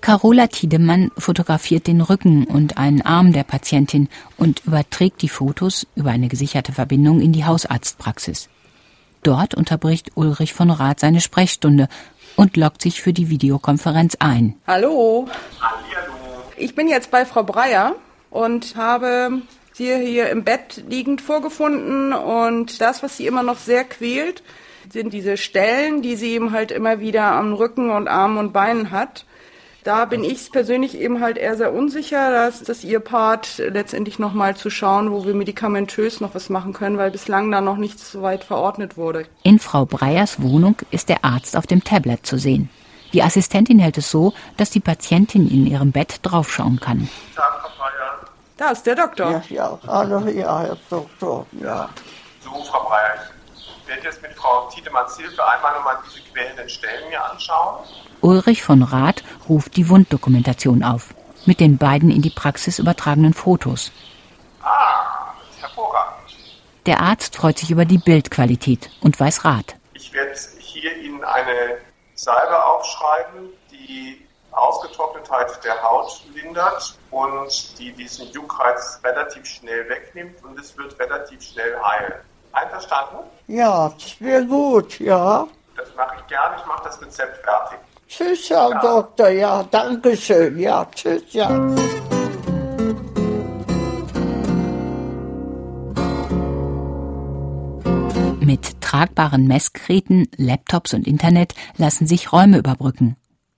Carola 0.00 0.46
Tiedemann 0.46 1.10
fotografiert 1.18 1.86
den 1.86 2.00
Rücken 2.00 2.44
und 2.44 2.78
einen 2.78 3.02
Arm 3.02 3.32
der 3.32 3.42
Patientin 3.42 4.08
und 4.36 4.62
überträgt 4.64 5.22
die 5.22 5.28
Fotos 5.28 5.86
über 5.96 6.10
eine 6.10 6.28
gesicherte 6.28 6.72
Verbindung 6.72 7.20
in 7.20 7.32
die 7.32 7.44
Hausarztpraxis. 7.44 8.48
Dort 9.24 9.54
unterbricht 9.54 10.12
Ulrich 10.14 10.54
von 10.54 10.70
Rath 10.70 11.00
seine 11.00 11.20
Sprechstunde 11.20 11.88
und 12.38 12.56
loggt 12.56 12.82
sich 12.82 13.02
für 13.02 13.12
die 13.12 13.30
Videokonferenz 13.30 14.16
ein. 14.20 14.54
Hallo. 14.64 15.26
Ich 16.56 16.76
bin 16.76 16.86
jetzt 16.86 17.10
bei 17.10 17.26
Frau 17.26 17.42
Breyer 17.42 17.96
und 18.30 18.76
habe 18.76 19.42
sie 19.72 19.92
hier 19.96 20.30
im 20.30 20.44
Bett 20.44 20.84
liegend 20.88 21.20
vorgefunden 21.20 22.12
und 22.12 22.80
das, 22.80 23.02
was 23.02 23.16
sie 23.16 23.26
immer 23.26 23.42
noch 23.42 23.58
sehr 23.58 23.82
quält, 23.82 24.44
sind 24.88 25.12
diese 25.12 25.36
Stellen, 25.36 26.00
die 26.00 26.14
sie 26.14 26.30
eben 26.30 26.52
halt 26.52 26.70
immer 26.70 27.00
wieder 27.00 27.24
am 27.24 27.54
Rücken 27.54 27.90
und 27.90 28.06
Armen 28.06 28.38
und 28.38 28.52
Beinen 28.52 28.92
hat. 28.92 29.26
Da 29.88 30.04
bin 30.04 30.22
ich 30.22 30.52
persönlich 30.52 30.98
eben 30.98 31.22
halt 31.22 31.38
eher 31.38 31.56
sehr 31.56 31.72
unsicher, 31.72 32.30
dass 32.30 32.62
das 32.62 32.84
ihr 32.84 33.00
Part 33.00 33.56
letztendlich 33.56 34.18
nochmal 34.18 34.54
zu 34.54 34.68
schauen, 34.68 35.10
wo 35.10 35.24
wir 35.24 35.32
medikamentös 35.32 36.20
noch 36.20 36.34
was 36.34 36.50
machen 36.50 36.74
können, 36.74 36.98
weil 36.98 37.10
bislang 37.10 37.50
da 37.50 37.62
noch 37.62 37.78
nichts 37.78 38.12
so 38.12 38.20
weit 38.20 38.44
verordnet 38.44 38.98
wurde. 38.98 39.24
In 39.44 39.58
Frau 39.58 39.86
Breyers 39.86 40.42
Wohnung 40.42 40.76
ist 40.90 41.08
der 41.08 41.24
Arzt 41.24 41.56
auf 41.56 41.66
dem 41.66 41.82
Tablet 41.82 42.26
zu 42.26 42.36
sehen. 42.36 42.68
Die 43.14 43.22
Assistentin 43.22 43.78
hält 43.78 43.96
es 43.96 44.10
so, 44.10 44.34
dass 44.58 44.68
die 44.68 44.80
Patientin 44.80 45.48
in 45.48 45.66
ihrem 45.66 45.90
Bett 45.90 46.20
draufschauen 46.20 46.80
kann. 46.80 47.08
Da 48.58 48.70
ist 48.72 48.84
der 48.84 48.94
Doktor. 48.94 49.30
Ja, 49.30 49.42
ja, 49.48 49.78
hallo, 49.86 50.18
ja, 50.28 50.60
Herr 50.64 50.76
Doktor, 50.90 51.46
ja. 51.62 51.88
So, 52.44 52.50
Frau 52.64 52.86
Breyer, 52.90 53.14
ich 53.56 53.88
werde 53.88 54.02
jetzt 54.02 54.20
mit 54.20 54.34
Frau 54.34 54.68
Tiedemanns 54.68 55.16
Hilfe 55.16 55.48
einmal 55.48 55.72
nochmal 55.72 55.96
diese 56.06 56.20
quälenden 56.30 56.68
Stellen 56.68 57.08
mir 57.08 57.24
anschauen. 57.24 57.86
Ulrich 58.20 58.62
von 58.62 58.82
Rath 58.82 59.22
ruft 59.48 59.76
die 59.76 59.88
Wunddokumentation 59.88 60.82
auf, 60.82 61.14
mit 61.46 61.60
den 61.60 61.78
beiden 61.78 62.10
in 62.10 62.22
die 62.22 62.30
Praxis 62.30 62.78
übertragenen 62.78 63.34
Fotos. 63.34 63.92
Ah, 64.62 65.32
das 65.40 65.56
ist 65.56 65.62
hervorragend. 65.62 66.36
Der 66.86 67.00
Arzt 67.00 67.36
freut 67.36 67.58
sich 67.58 67.70
über 67.70 67.84
die 67.84 67.98
Bildqualität 67.98 68.90
und 69.00 69.18
weiß 69.18 69.44
Rat. 69.44 69.76
Ich 69.94 70.12
werde 70.12 70.32
hier 70.58 70.96
Ihnen 70.98 71.22
eine 71.24 71.78
Salbe 72.14 72.64
aufschreiben, 72.64 73.50
die 73.70 74.26
Ausgetrocknetheit 74.52 75.64
der 75.64 75.80
Haut 75.82 76.22
lindert 76.34 76.98
und 77.10 77.78
die 77.78 77.92
diesen 77.92 78.30
Juckreiz 78.32 79.00
relativ 79.04 79.46
schnell 79.46 79.88
wegnimmt 79.88 80.42
und 80.44 80.58
es 80.58 80.76
wird 80.76 80.98
relativ 80.98 81.42
schnell 81.42 81.78
heilen. 81.80 82.14
Einverstanden? 82.52 83.18
Ja, 83.46 83.88
das 83.90 84.20
wäre 84.20 84.44
gut, 84.44 84.98
ja. 84.98 85.46
Das 85.76 85.94
mache 85.94 86.16
ich 86.18 86.26
gerne. 86.26 86.56
Ich 86.58 86.66
mache 86.66 86.84
das 86.84 87.00
Rezept 87.00 87.44
fertig. 87.44 87.78
Tschüss, 88.08 88.48
Herr 88.48 88.70
Doktor, 88.80 89.28
ja, 89.28 89.62
danke 89.70 90.16
schön, 90.16 90.58
ja, 90.58 90.88
tschüss, 90.94 91.24
ja. 91.32 91.50
Mit 98.40 98.80
tragbaren 98.80 99.46
Messgeräten, 99.46 100.26
Laptops 100.38 100.94
und 100.94 101.06
Internet 101.06 101.52
lassen 101.76 102.06
sich 102.06 102.32
Räume 102.32 102.56
überbrücken. 102.56 103.16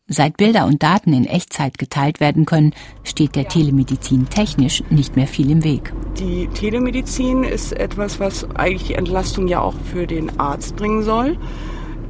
Seit 0.09 0.37
Bilder 0.37 0.67
und 0.67 0.83
Daten 0.83 1.13
in 1.13 1.27
Echtzeit 1.27 1.79
geteilt 1.79 2.19
werden 2.19 2.45
können, 2.45 2.75
steht 3.05 3.37
der 3.37 3.47
Telemedizin 3.47 4.29
technisch 4.31 4.83
nicht 4.91 5.15
mehr 5.15 5.29
viel 5.29 5.49
im 5.49 5.63
Weg. 5.63 5.93
Die 6.19 6.49
Telemedizin 6.49 7.45
ist 7.45 7.71
etwas, 7.73 8.19
was 8.19 8.51
eigentlich 8.57 8.89
die 8.89 8.95
Entlastung 8.95 9.47
ja 9.47 9.61
auch 9.61 9.77
für 9.93 10.09
den 10.09 10.41
Arzt 10.41 10.75
bringen 10.75 11.05
soll, 11.05 11.39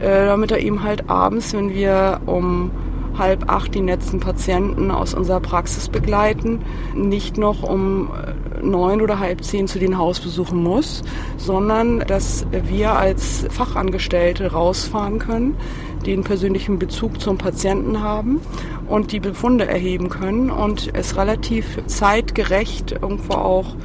äh, 0.01 0.27
damit 0.27 0.51
er 0.51 0.59
eben 0.59 0.83
halt 0.83 1.09
abends, 1.09 1.53
wenn 1.53 1.73
wir 1.73 2.21
um 2.27 2.71
halb 3.19 3.51
acht 3.51 3.75
die 3.75 3.81
letzten 3.81 4.21
Patienten 4.21 4.91
aus 4.91 5.15
unserer 5.15 5.41
Praxis 5.41 5.89
begleiten, 5.89 6.63
nicht 6.95 7.37
noch 7.39 7.63
um 7.63 8.09
äh, 8.09 8.65
neun 8.65 9.01
oder 9.03 9.19
halb 9.19 9.45
zehn 9.45 9.69
zu 9.69 9.79
den 9.79 9.99
Hausbesuchen 9.99 10.63
muss, 10.63 11.03
sondern 11.37 12.01
dass 12.01 12.47
wir 12.51 12.93
als 12.93 13.47
Fachangestellte 13.51 14.53
rausfahren 14.53 15.19
können, 15.19 15.57
den 16.07 16.25
persönlichen 16.25 16.79
Bezug 16.79 17.21
zum 17.21 17.37
Patienten 17.37 18.03
haben 18.03 18.41
und 18.89 19.13
die 19.13 19.21
Befunde 19.21 19.67
erheben 19.67 20.09
können 20.09 20.51
und 20.51 20.91
es 20.95 21.17
relativ 21.17 21.79
zeitgerecht 21.87 22.93
irgendwo 23.03 23.35
auch 23.35 23.77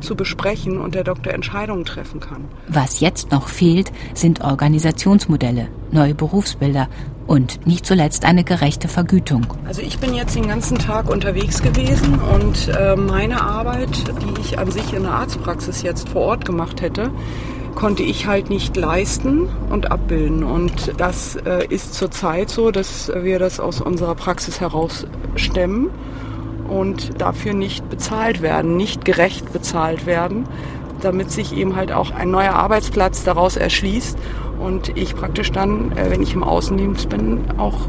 zu 0.00 0.14
besprechen 0.14 0.78
und 0.78 0.94
der 0.94 1.04
Doktor 1.04 1.32
Entscheidungen 1.32 1.84
treffen 1.84 2.20
kann. 2.20 2.44
Was 2.68 3.00
jetzt 3.00 3.30
noch 3.30 3.48
fehlt, 3.48 3.92
sind 4.14 4.40
Organisationsmodelle, 4.40 5.68
neue 5.90 6.14
Berufsbilder 6.14 6.88
und 7.26 7.66
nicht 7.66 7.86
zuletzt 7.86 8.24
eine 8.24 8.42
gerechte 8.42 8.88
Vergütung. 8.88 9.46
Also 9.66 9.82
ich 9.82 9.98
bin 9.98 10.14
jetzt 10.14 10.34
den 10.34 10.48
ganzen 10.48 10.78
Tag 10.78 11.10
unterwegs 11.10 11.62
gewesen 11.62 12.18
und 12.18 12.68
äh, 12.68 12.96
meine 12.96 13.42
Arbeit, 13.42 14.04
die 14.22 14.40
ich 14.40 14.58
an 14.58 14.70
sich 14.70 14.92
in 14.92 15.02
der 15.02 15.12
Arztpraxis 15.12 15.82
jetzt 15.82 16.08
vor 16.08 16.22
Ort 16.22 16.44
gemacht 16.44 16.80
hätte, 16.80 17.10
konnte 17.74 18.02
ich 18.02 18.26
halt 18.26 18.50
nicht 18.50 18.76
leisten 18.76 19.48
und 19.70 19.92
abbilden. 19.92 20.42
Und 20.42 20.94
das 20.96 21.36
äh, 21.36 21.64
ist 21.68 21.94
zurzeit 21.94 22.50
so, 22.50 22.72
dass 22.72 23.12
wir 23.14 23.38
das 23.38 23.60
aus 23.60 23.80
unserer 23.80 24.16
Praxis 24.16 24.60
heraus 24.60 25.06
stemmen 25.36 25.90
und 26.68 27.20
dafür 27.20 27.54
nicht 27.54 27.88
bezahlt 27.88 28.42
werden, 28.42 28.76
nicht 28.76 29.04
gerecht 29.04 29.52
bezahlt 29.52 30.06
werden, 30.06 30.44
damit 31.00 31.30
sich 31.30 31.56
eben 31.56 31.76
halt 31.76 31.92
auch 31.92 32.10
ein 32.10 32.30
neuer 32.30 32.54
Arbeitsplatz 32.54 33.24
daraus 33.24 33.56
erschließt 33.56 34.18
und 34.60 34.96
ich 34.96 35.14
praktisch 35.14 35.52
dann, 35.52 35.92
äh, 35.92 36.10
wenn 36.10 36.22
ich 36.22 36.34
im 36.34 36.44
Außendienst 36.44 37.08
bin, 37.08 37.58
auch 37.58 37.88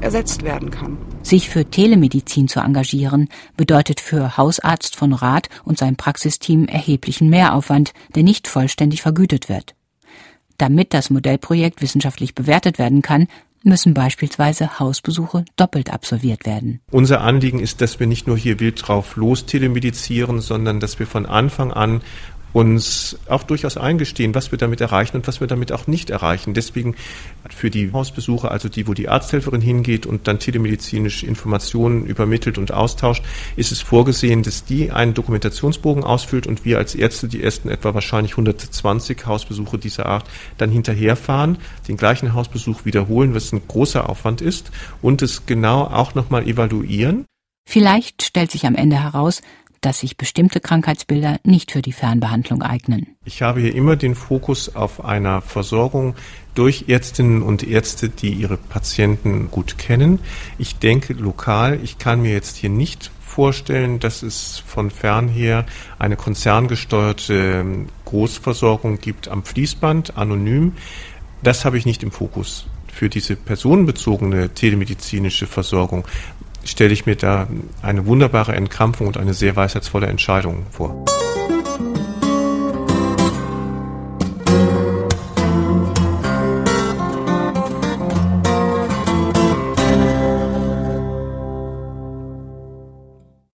ersetzt 0.00 0.42
werden 0.42 0.70
kann. 0.70 0.98
Sich 1.22 1.50
für 1.50 1.66
Telemedizin 1.66 2.48
zu 2.48 2.60
engagieren, 2.60 3.28
bedeutet 3.56 4.00
für 4.00 4.36
Hausarzt 4.36 4.96
von 4.96 5.12
Rath 5.12 5.48
und 5.64 5.78
sein 5.78 5.96
Praxisteam 5.96 6.64
erheblichen 6.64 7.28
Mehraufwand, 7.28 7.92
der 8.14 8.22
nicht 8.22 8.48
vollständig 8.48 9.02
vergütet 9.02 9.48
wird. 9.48 9.74
Damit 10.56 10.94
das 10.94 11.10
Modellprojekt 11.10 11.82
wissenschaftlich 11.82 12.34
bewertet 12.34 12.78
werden 12.78 13.02
kann, 13.02 13.28
müssen 13.62 13.94
beispielsweise 13.94 14.78
Hausbesuche 14.78 15.44
doppelt 15.56 15.92
absolviert 15.92 16.46
werden. 16.46 16.80
Unser 16.90 17.20
Anliegen 17.20 17.60
ist, 17.60 17.80
dass 17.80 18.00
wir 18.00 18.06
nicht 18.06 18.26
nur 18.26 18.36
hier 18.36 18.60
wild 18.60 18.86
drauf 18.86 19.16
los 19.16 19.46
telemedizieren, 19.46 20.40
sondern 20.40 20.80
dass 20.80 20.98
wir 20.98 21.06
von 21.06 21.26
Anfang 21.26 21.72
an 21.72 22.02
uns 22.52 23.18
auch 23.28 23.42
durchaus 23.42 23.76
eingestehen, 23.76 24.34
was 24.34 24.50
wir 24.50 24.58
damit 24.58 24.80
erreichen 24.80 25.16
und 25.16 25.26
was 25.26 25.40
wir 25.40 25.46
damit 25.46 25.72
auch 25.72 25.86
nicht 25.86 26.10
erreichen. 26.10 26.54
Deswegen 26.54 26.96
für 27.48 27.70
die 27.70 27.92
Hausbesuche, 27.92 28.50
also 28.50 28.68
die, 28.68 28.86
wo 28.86 28.94
die 28.94 29.08
Arzthelferin 29.08 29.60
hingeht 29.60 30.06
und 30.06 30.26
dann 30.26 30.38
telemedizinische 30.38 31.26
Informationen 31.26 32.06
übermittelt 32.06 32.58
und 32.58 32.72
austauscht, 32.72 33.24
ist 33.56 33.72
es 33.72 33.80
vorgesehen, 33.80 34.42
dass 34.42 34.64
die 34.64 34.90
einen 34.90 35.14
Dokumentationsbogen 35.14 36.04
ausfüllt 36.04 36.46
und 36.46 36.64
wir 36.64 36.78
als 36.78 36.94
Ärzte 36.94 37.28
die 37.28 37.42
ersten 37.42 37.68
etwa 37.68 37.94
wahrscheinlich 37.94 38.32
120 38.32 39.26
Hausbesuche 39.26 39.78
dieser 39.78 40.06
Art 40.06 40.24
dann 40.58 40.70
hinterherfahren, 40.70 41.58
den 41.88 41.96
gleichen 41.96 42.34
Hausbesuch 42.34 42.84
wiederholen, 42.84 43.34
was 43.34 43.52
ein 43.52 43.62
großer 43.66 44.08
Aufwand 44.08 44.40
ist 44.40 44.70
und 45.02 45.22
es 45.22 45.46
genau 45.46 45.84
auch 45.84 46.14
nochmal 46.14 46.46
evaluieren. 46.46 47.26
Vielleicht 47.68 48.22
stellt 48.22 48.50
sich 48.50 48.66
am 48.66 48.74
Ende 48.74 49.00
heraus, 49.00 49.42
dass 49.80 50.00
sich 50.00 50.16
bestimmte 50.16 50.60
Krankheitsbilder 50.60 51.38
nicht 51.44 51.72
für 51.72 51.82
die 51.82 51.92
Fernbehandlung 51.92 52.62
eignen. 52.62 53.16
Ich 53.24 53.42
habe 53.42 53.60
hier 53.60 53.74
immer 53.74 53.96
den 53.96 54.14
Fokus 54.14 54.74
auf 54.74 55.04
einer 55.04 55.40
Versorgung 55.40 56.14
durch 56.54 56.84
Ärztinnen 56.88 57.42
und 57.42 57.66
Ärzte, 57.66 58.08
die 58.08 58.32
ihre 58.32 58.56
Patienten 58.56 59.50
gut 59.50 59.78
kennen. 59.78 60.18
Ich 60.58 60.78
denke 60.78 61.14
lokal, 61.14 61.80
ich 61.82 61.98
kann 61.98 62.22
mir 62.22 62.32
jetzt 62.32 62.56
hier 62.56 62.70
nicht 62.70 63.10
vorstellen, 63.30 64.00
dass 64.00 64.22
es 64.22 64.58
von 64.66 64.90
fern 64.90 65.28
her 65.28 65.64
eine 65.98 66.16
konzerngesteuerte 66.16 67.34
ähm, 67.34 67.88
Großversorgung 68.04 68.98
gibt 68.98 69.28
am 69.28 69.44
Fließband, 69.44 70.16
anonym. 70.16 70.72
Das 71.42 71.64
habe 71.64 71.78
ich 71.78 71.86
nicht 71.86 72.02
im 72.02 72.10
Fokus. 72.10 72.66
Für 72.92 73.08
diese 73.08 73.36
personenbezogene 73.36 74.50
telemedizinische 74.50 75.46
Versorgung 75.46 76.04
stelle 76.64 76.92
ich 76.92 77.06
mir 77.06 77.16
da 77.16 77.46
eine 77.82 78.06
wunderbare 78.06 78.54
Entkrampfung 78.54 79.06
und 79.06 79.16
eine 79.16 79.34
sehr 79.34 79.56
weisheitsvolle 79.56 80.06
Entscheidung 80.06 80.66
vor. 80.70 81.04